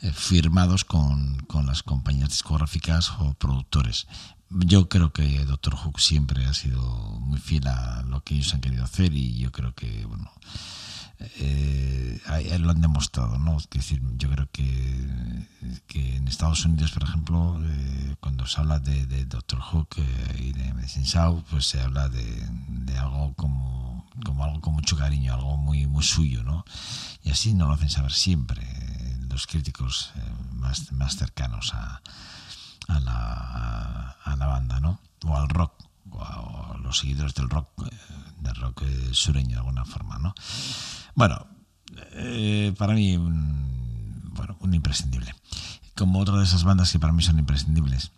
eh, 0.00 0.12
firmados 0.12 0.84
con, 0.84 1.38
con 1.46 1.66
las 1.66 1.82
compañías 1.82 2.30
discográficas 2.30 3.10
o 3.18 3.34
productores 3.34 4.06
yo 4.50 4.88
creo 4.88 5.12
que 5.12 5.44
Doctor 5.44 5.74
Hook 5.74 6.00
siempre 6.00 6.44
ha 6.46 6.54
sido 6.54 6.80
muy 7.20 7.40
fiel 7.40 7.66
a 7.66 8.02
lo 8.02 8.22
que 8.22 8.34
ellos 8.34 8.54
han 8.54 8.60
querido 8.60 8.84
hacer 8.84 9.14
y 9.14 9.38
yo 9.38 9.52
creo 9.52 9.74
que, 9.74 10.04
bueno, 10.06 10.30
eh, 11.36 12.20
lo 12.58 12.70
han 12.70 12.80
demostrado, 12.80 13.38
¿no? 13.38 13.56
Es 13.58 13.68
decir, 13.70 14.00
yo 14.16 14.30
creo 14.30 14.48
que, 14.50 15.46
que 15.86 16.16
en 16.16 16.28
Estados 16.28 16.64
Unidos, 16.64 16.92
por 16.92 17.04
ejemplo, 17.04 17.60
eh, 17.62 18.16
cuando 18.20 18.46
se 18.46 18.60
habla 18.60 18.78
de, 18.78 19.24
Doctor 19.26 19.60
Hook 19.60 19.88
eh, 19.96 20.36
y 20.38 20.52
de 20.52 20.72
Medicine 20.74 21.06
Show, 21.06 21.44
pues 21.50 21.66
se 21.66 21.80
habla 21.80 22.08
de, 22.08 22.48
de, 22.68 22.98
algo 22.98 23.34
como, 23.34 24.08
como 24.24 24.44
algo 24.44 24.60
con 24.60 24.74
mucho 24.74 24.96
cariño, 24.96 25.34
algo 25.34 25.56
muy, 25.56 25.86
muy 25.86 26.04
suyo, 26.04 26.42
¿no? 26.42 26.64
Y 27.22 27.30
así 27.30 27.54
no 27.54 27.66
lo 27.66 27.74
hacen 27.74 27.90
saber 27.90 28.12
siempre 28.12 28.62
los 29.28 29.46
críticos 29.46 30.12
más, 30.52 30.92
más 30.92 31.16
cercanos 31.16 31.74
a 31.74 32.00
a 32.88 33.00
la, 33.00 34.16
a 34.24 34.36
la 34.36 34.46
banda, 34.46 34.80
¿no? 34.80 35.00
O 35.24 35.36
al 35.36 35.48
rock, 35.48 35.72
o 36.10 36.22
a, 36.22 36.78
los 36.82 36.98
seguidores 36.98 37.34
del 37.34 37.48
rock, 37.48 37.68
eh, 37.86 37.96
del 38.40 38.54
rock 38.56 38.82
eh, 38.82 39.10
sureño 39.12 39.50
de 39.50 39.58
alguna 39.58 39.84
forma, 39.84 40.18
¿no? 40.18 40.34
Bueno, 41.14 41.46
eh, 42.12 42.74
para 42.76 42.94
mí, 42.94 43.16
un, 43.16 44.30
bueno, 44.34 44.56
un 44.60 44.74
imprescindible. 44.74 45.34
Como 45.96 46.20
otra 46.20 46.36
de 46.38 46.44
esas 46.44 46.64
bandas 46.64 46.90
que 46.90 46.98
para 46.98 47.12
mí 47.12 47.22
son 47.22 47.38
imprescindibles. 47.38 48.10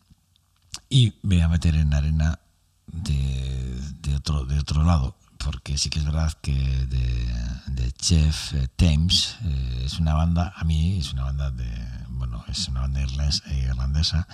Y 0.89 1.15
me 1.23 1.37
voy 1.37 1.43
a 1.43 1.49
meter 1.49 1.75
en 1.75 1.93
arena 1.93 2.39
de, 2.87 3.81
de, 4.01 4.17
otro, 4.17 4.45
de 4.45 4.59
otro 4.59 4.85
lado, 4.85 5.17
porque 5.47 5.79
sí 5.79 5.91
que 5.91 6.01
es 6.01 6.05
verdad 6.05 6.33
que 6.43 6.53
de, 6.53 7.29
de 7.69 7.93
Chef 7.93 8.53
Thames 8.75 9.37
es 9.85 10.01
una 10.01 10.15
banda, 10.15 10.53
a 10.57 10.65
mí 10.65 10.99
es 10.99 11.13
una 11.13 11.23
banda 11.23 11.53
de, 11.53 11.71
bueno, 12.09 12.45
es 12.49 12.67
una 12.67 12.81
banda 12.81 13.01
irlandesa 13.01 14.27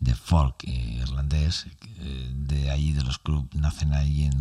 de 0.00 0.14
folk 0.14 0.64
irlandés, 0.64 1.66
eh, 1.98 2.32
de 2.34 2.70
ahí 2.70 2.92
de 2.92 3.04
los 3.04 3.18
clubs, 3.18 3.54
nacen 3.54 3.92
ahí 3.92 4.24
en, 4.24 4.40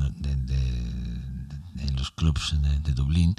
los 1.97 2.11
clubs 2.11 2.55
de, 2.61 2.93
Dublín 2.93 3.35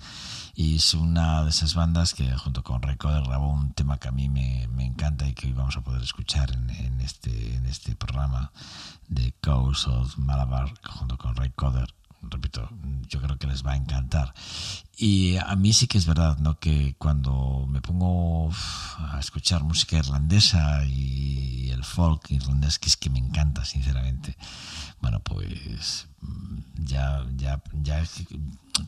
y 0.55 0.77
es 0.77 0.93
una 0.93 1.45
de 1.45 1.51
esas 1.51 1.75
bandas 1.75 2.13
que 2.13 2.31
junto 2.37 2.63
con 2.63 2.83
Recorder 2.83 3.23
grabó 3.23 3.53
un 3.53 3.73
tema 3.73 3.97
que 3.97 4.09
a 4.09 4.13
mí 4.13 4.29
me, 4.29 4.65
encanta 4.85 5.27
y 5.27 5.33
que 5.33 5.47
hoy 5.47 5.55
vamos 5.55 5.79
a 5.79 5.81
poder 5.81 6.03
escuchar 6.03 6.51
en, 6.53 7.01
este, 7.01 7.55
en 7.55 7.65
este 7.65 7.97
programa 7.97 8.53
de 9.09 9.33
Coast 9.43 9.89
of 9.89 10.19
Malabar 10.19 10.75
junto 10.85 11.17
con 11.17 11.37
Recorder 11.37 11.95
repito, 12.31 12.69
yo 13.09 13.21
creo 13.21 13.39
que 13.39 13.47
les 13.47 13.65
va 13.65 13.73
a 13.73 13.77
encantar. 13.77 14.35
Y 14.97 15.37
a 15.37 15.55
mí 15.57 15.73
sí 15.73 15.87
que 15.87 15.99
es 15.99 16.07
verdad, 16.07 16.39
¿no? 16.39 16.59
Que 16.59 16.95
cuando 16.99 17.67
me 17.69 17.83
pongo 17.83 18.51
a 18.99 19.19
escuchar 19.21 19.63
música 19.63 19.99
irlandesa 19.99 20.85
y 20.87 21.71
el 21.71 21.85
folk 21.85 22.31
irlandés, 22.31 22.79
que 22.79 22.89
es 22.89 22.97
que 22.97 23.11
me 23.11 23.19
encanta, 23.19 23.65
sinceramente, 23.65 24.37
bueno, 25.01 25.21
pues 25.21 26.07
ya, 26.79 27.25
ya, 27.37 27.63
ya 27.83 28.03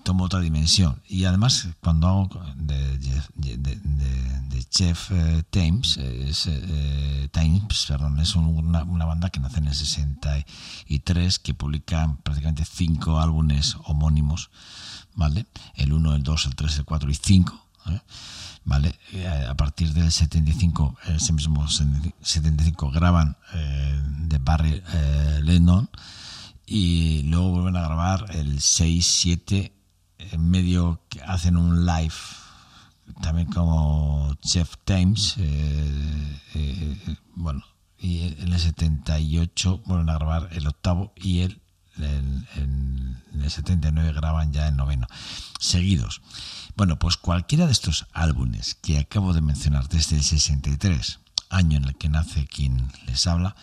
tomo 0.03 0.25
otra 0.25 0.41
dimensión. 0.41 1.01
Y 1.09 1.25
además, 1.25 1.69
cuando 1.81 2.09
hago 2.09 2.29
de, 2.57 2.99
de, 2.99 4.65
Chef 4.71 5.11
eh, 5.13 5.43
Times, 5.51 5.97
es, 5.97 6.47
eh, 6.47 7.29
Times 7.33 7.87
perdón, 7.89 8.21
es 8.21 8.35
una, 8.37 8.85
una, 8.85 9.05
banda 9.07 9.31
que 9.31 9.41
nace 9.41 9.59
en 9.59 9.69
el 9.69 9.75
63, 9.75 11.39
que 11.39 11.55
publica 11.55 12.17
prácticamente 12.23 12.65
cinco 12.65 13.19
álbumes 13.19 13.77
homónimos, 13.85 14.51
¿vale? 15.15 15.47
El 15.75 15.93
1, 15.93 16.17
el 16.17 16.23
2, 16.23 16.47
el 16.47 16.55
3, 16.55 16.79
el 16.79 16.85
4 16.85 17.11
y 17.11 17.15
5, 17.15 17.67
¿eh? 17.87 18.01
¿Vale? 18.69 18.95
A 19.49 19.55
partir 19.55 19.93
del 19.95 20.12
75, 20.12 20.97
ese 21.09 21.33
mismo 21.33 21.66
75, 21.69 22.91
graban 22.91 23.37
de 24.29 24.39
Barry 24.39 24.83
Lennon 25.43 25.89
y 26.66 27.23
luego 27.23 27.51
vuelven 27.51 27.77
a 27.77 27.83
grabar 27.83 28.27
el 28.35 28.61
6, 28.61 29.07
7, 29.07 29.73
en 30.19 30.51
medio 30.51 31.01
que 31.09 31.23
hacen 31.23 31.57
un 31.57 31.87
live 31.87 32.14
también 33.23 33.49
como 33.49 34.35
Chef 34.43 34.75
Times, 34.85 35.37
eh, 35.39 36.41
eh, 36.55 37.16
bueno, 37.35 37.64
y 37.99 38.35
en 38.39 38.53
el 38.53 38.61
78 38.61 39.83
vuelven 39.87 40.11
a 40.11 40.14
grabar 40.14 40.49
el 40.53 40.66
octavo 40.66 41.12
y 41.16 41.41
el, 41.41 41.61
en 41.97 42.47
el 43.43 43.51
79 43.51 44.12
graban 44.12 44.53
ya 44.53 44.69
el 44.69 44.77
noveno, 44.77 45.07
seguidos. 45.59 46.21
Bueno, 46.79 46.97
pues 46.97 47.16
cualquiera 47.16 47.66
de 47.66 47.72
estos 47.72 48.07
álbumes 48.12 48.76
que 48.76 49.01
acabo 49.01 49.33
de 49.33 49.41
mencionar 49.41 49.89
desde 49.89 50.14
el 50.14 50.22
63, 50.22 51.18
año 51.51 51.76
en 51.76 51.87
el 51.87 51.97
que 51.97 52.09
nace 52.09 52.47
quien 52.47 52.93
les 53.05 53.26
habla, 53.26 53.57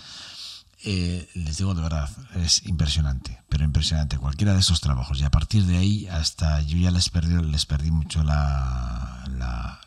eh, 0.83 1.29
les 1.33 1.57
digo 1.57 1.73
de 1.73 1.81
verdad, 1.81 2.09
es 2.35 2.65
impresionante, 2.65 3.41
pero 3.47 3.63
impresionante 3.63 4.17
cualquiera 4.17 4.53
de 4.53 4.59
esos 4.59 4.81
trabajos. 4.81 5.21
Y 5.21 5.23
a 5.23 5.31
partir 5.31 5.63
de 5.63 5.77
ahí, 5.77 6.07
hasta 6.07 6.59
yo 6.59 6.77
ya 6.77 6.91
les 6.91 7.07
perdí, 7.09 7.41
les 7.41 7.65
perdí 7.65 7.89
mucho 7.89 8.21
la, 8.21 9.23
la 9.29 9.79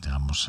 digamos, 0.00 0.48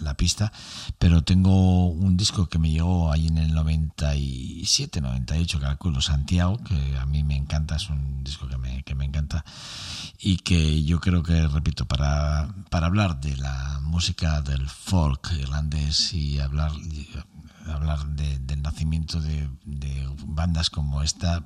la 0.00 0.14
pista, 0.14 0.52
pero 0.98 1.22
tengo 1.22 1.88
un 1.88 2.16
disco 2.16 2.48
que 2.48 2.58
me 2.58 2.70
llegó 2.70 3.12
ahí 3.12 3.28
en 3.28 3.38
el 3.38 3.54
97, 3.54 5.00
98, 5.00 5.60
calculo, 5.60 6.00
Santiago, 6.00 6.58
que 6.64 6.96
a 6.96 7.06
mí 7.06 7.22
me 7.22 7.36
encanta, 7.36 7.76
es 7.76 7.88
un 7.90 8.24
disco 8.24 8.48
que 8.48 8.56
me, 8.56 8.82
que 8.82 8.94
me 8.94 9.04
encanta 9.04 9.44
y 10.18 10.38
que 10.38 10.82
yo 10.84 11.00
creo 11.00 11.22
que, 11.22 11.46
repito, 11.46 11.86
para, 11.86 12.48
para 12.70 12.86
hablar 12.86 13.20
de 13.20 13.36
la 13.36 13.80
música 13.82 14.40
del 14.42 14.68
folk 14.68 15.32
irlandés 15.38 16.12
y 16.12 16.40
hablar 16.40 16.72
hablar 17.72 18.06
de, 18.06 18.38
del 18.38 18.62
nacimiento 18.62 19.20
de, 19.20 19.48
de, 19.64 20.08
bandas 20.26 20.70
como 20.70 21.02
esta, 21.02 21.44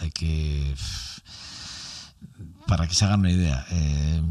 hay 0.00 0.10
que 0.10 0.74
para 2.66 2.86
que 2.86 2.94
se 2.94 3.04
hagan 3.04 3.20
una 3.20 3.30
idea, 3.30 3.66
eh, 3.70 4.22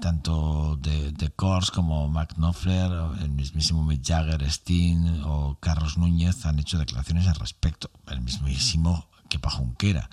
tanto 0.00 0.76
de, 0.80 1.12
de 1.12 1.30
Kors 1.30 1.70
como 1.70 2.08
Mac 2.08 2.34
Knopfler, 2.34 2.90
el 3.20 3.30
mismísimo 3.30 3.82
Mick 3.84 4.06
Jagger, 4.06 4.50
Steen 4.50 5.22
o 5.24 5.56
Carlos 5.60 5.98
Núñez 5.98 6.46
han 6.46 6.58
hecho 6.58 6.78
declaraciones 6.78 7.26
al 7.26 7.36
respecto, 7.36 7.90
el 8.08 8.20
mismísimo 8.20 9.06
que 9.40 9.50
Junquera. 9.50 10.08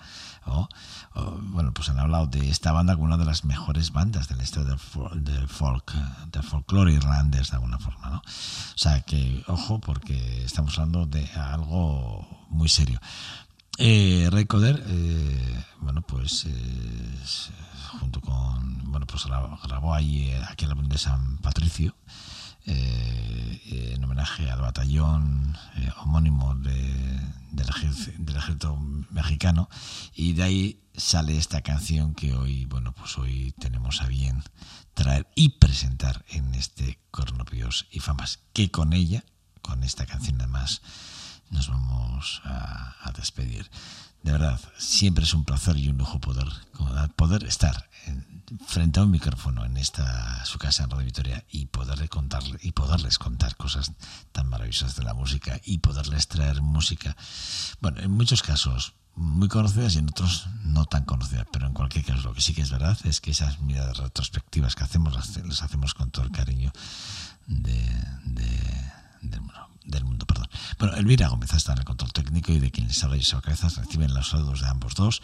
bueno, 1.52 1.72
pues 1.72 1.88
han 1.88 1.98
hablado 1.98 2.26
de 2.26 2.48
esta 2.48 2.72
banda 2.72 2.94
como 2.94 3.06
una 3.06 3.16
de 3.16 3.24
las 3.24 3.44
mejores 3.44 3.92
bandas 3.92 4.28
del 4.28 4.40
este 4.40 4.64
del, 4.64 4.78
del 5.24 5.48
folk, 5.48 5.92
del 6.30 6.42
folclore 6.42 6.92
irlandés 6.92 7.50
de 7.50 7.56
alguna 7.56 7.78
forma, 7.78 8.10
¿no? 8.10 8.18
O 8.18 8.78
sea 8.78 9.00
que, 9.02 9.44
ojo, 9.46 9.80
porque 9.80 10.44
estamos 10.44 10.78
hablando 10.78 11.06
de 11.06 11.28
algo 11.32 12.26
muy 12.50 12.68
serio. 12.68 13.00
Eh, 13.78 14.28
Recoder, 14.30 14.82
eh, 14.86 15.64
bueno, 15.80 16.02
pues 16.02 16.46
junto 17.98 18.20
con, 18.20 18.90
bueno, 18.90 19.06
pues 19.06 19.24
grabó, 19.24 19.58
grabó 19.62 19.94
ahí 19.94 20.28
eh, 20.28 20.42
aquel 20.48 20.70
álbum 20.70 20.88
de 20.88 20.98
San 20.98 21.38
Patricio, 21.38 21.94
eh, 22.64 23.94
en 23.94 24.04
homenaje 24.04 24.50
al 24.50 24.60
batallón 24.60 25.56
eh, 25.76 25.90
homónimo 25.98 26.54
de, 26.56 27.20
del, 27.50 27.68
ejército, 27.68 28.12
del, 28.18 28.36
ejército, 28.36 28.76
mexicano. 29.10 29.68
Y 30.14 30.32
de 30.34 30.42
ahí 30.42 30.80
sale 30.96 31.36
esta 31.36 31.62
canción 31.62 32.14
que 32.14 32.34
hoy 32.34 32.66
bueno 32.66 32.92
pues 32.92 33.16
hoy 33.16 33.54
tenemos 33.58 34.02
a 34.02 34.06
bien 34.06 34.42
traer 34.94 35.26
y 35.34 35.50
presentar 35.50 36.24
en 36.28 36.54
este 36.54 36.98
Cornopios 37.10 37.86
y 37.90 38.00
Famas 38.00 38.40
que 38.52 38.70
con 38.70 38.92
ella 38.92 39.24
con 39.62 39.84
esta 39.84 40.04
canción 40.04 40.38
además 40.38 40.82
nos 41.52 41.68
vamos 41.68 42.42
a, 42.44 43.12
despedir. 43.16 43.70
De 44.22 44.32
verdad, 44.32 44.60
siempre 44.78 45.24
es 45.24 45.34
un 45.34 45.44
placer 45.44 45.76
y 45.76 45.88
un 45.88 45.98
lujo 45.98 46.18
poder, 46.18 46.48
poder 47.14 47.44
estar 47.44 47.88
en, 48.06 48.42
frente 48.66 49.00
a 49.00 49.04
un 49.04 49.10
micrófono 49.10 49.64
en 49.64 49.76
esta 49.76 50.44
su 50.44 50.58
casa 50.58 50.84
en 50.84 50.90
Radio 50.90 51.04
Victoria 51.04 51.44
y 51.50 51.66
poderle 51.66 52.08
contarle 52.08 52.58
y 52.62 52.72
poderles 52.72 53.18
contar 53.18 53.56
cosas 53.56 53.92
tan 54.32 54.48
maravillosas 54.48 54.96
de 54.96 55.04
la 55.04 55.14
música 55.14 55.60
y 55.64 55.78
poderles 55.78 56.28
traer 56.28 56.62
música, 56.62 57.16
bueno, 57.80 58.00
en 58.00 58.10
muchos 58.10 58.42
casos 58.42 58.94
muy 59.14 59.48
conocidas 59.48 59.94
y 59.94 59.98
en 59.98 60.08
otros 60.08 60.46
no 60.64 60.86
tan 60.86 61.04
conocidas, 61.04 61.46
pero 61.52 61.66
en 61.66 61.74
cualquier 61.74 62.04
caso 62.04 62.28
lo 62.28 62.34
que 62.34 62.40
sí 62.40 62.54
que 62.54 62.62
es 62.62 62.70
verdad 62.70 62.98
es 63.04 63.20
que 63.20 63.30
esas 63.32 63.60
miradas 63.60 63.98
retrospectivas 63.98 64.74
que 64.74 64.84
hacemos 64.84 65.14
las, 65.14 65.62
hacemos 65.62 65.94
con 65.94 66.10
todo 66.10 66.24
el 66.24 66.32
cariño 66.32 66.72
de, 67.46 67.72
del 69.22 70.04
mundo. 70.04 70.26
Perdón. 70.26 70.48
Bueno, 70.78 70.96
Elvira 70.96 71.28
Gómez 71.28 71.52
está 71.54 71.72
en 71.72 71.78
el 71.78 71.84
control 71.84 72.12
técnico 72.12 72.52
y 72.52 72.60
de 72.60 72.70
quien 72.70 72.88
les 72.88 73.02
habla 73.02 73.16
Joseba 73.16 73.42
Cabezas 73.42 73.76
reciben 73.76 74.14
los 74.14 74.28
saludos 74.28 74.60
de 74.60 74.68
ambos 74.68 74.94
dos. 74.94 75.22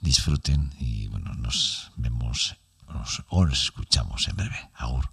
Disfruten 0.00 0.72
y 0.78 1.08
bueno, 1.08 1.34
nos 1.34 1.92
vemos 1.96 2.56
nos, 2.92 3.24
o 3.28 3.44
nos 3.44 3.62
escuchamos 3.62 4.28
en 4.28 4.36
breve. 4.36 4.70
Agur. 4.74 5.10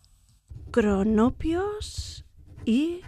Cronopios 0.71 2.25
y 2.65 3.01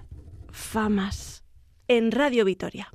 famas 0.52 1.44
en 1.88 2.12
Radio 2.12 2.46
Vitoria. 2.46 2.92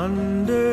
under 0.00 0.69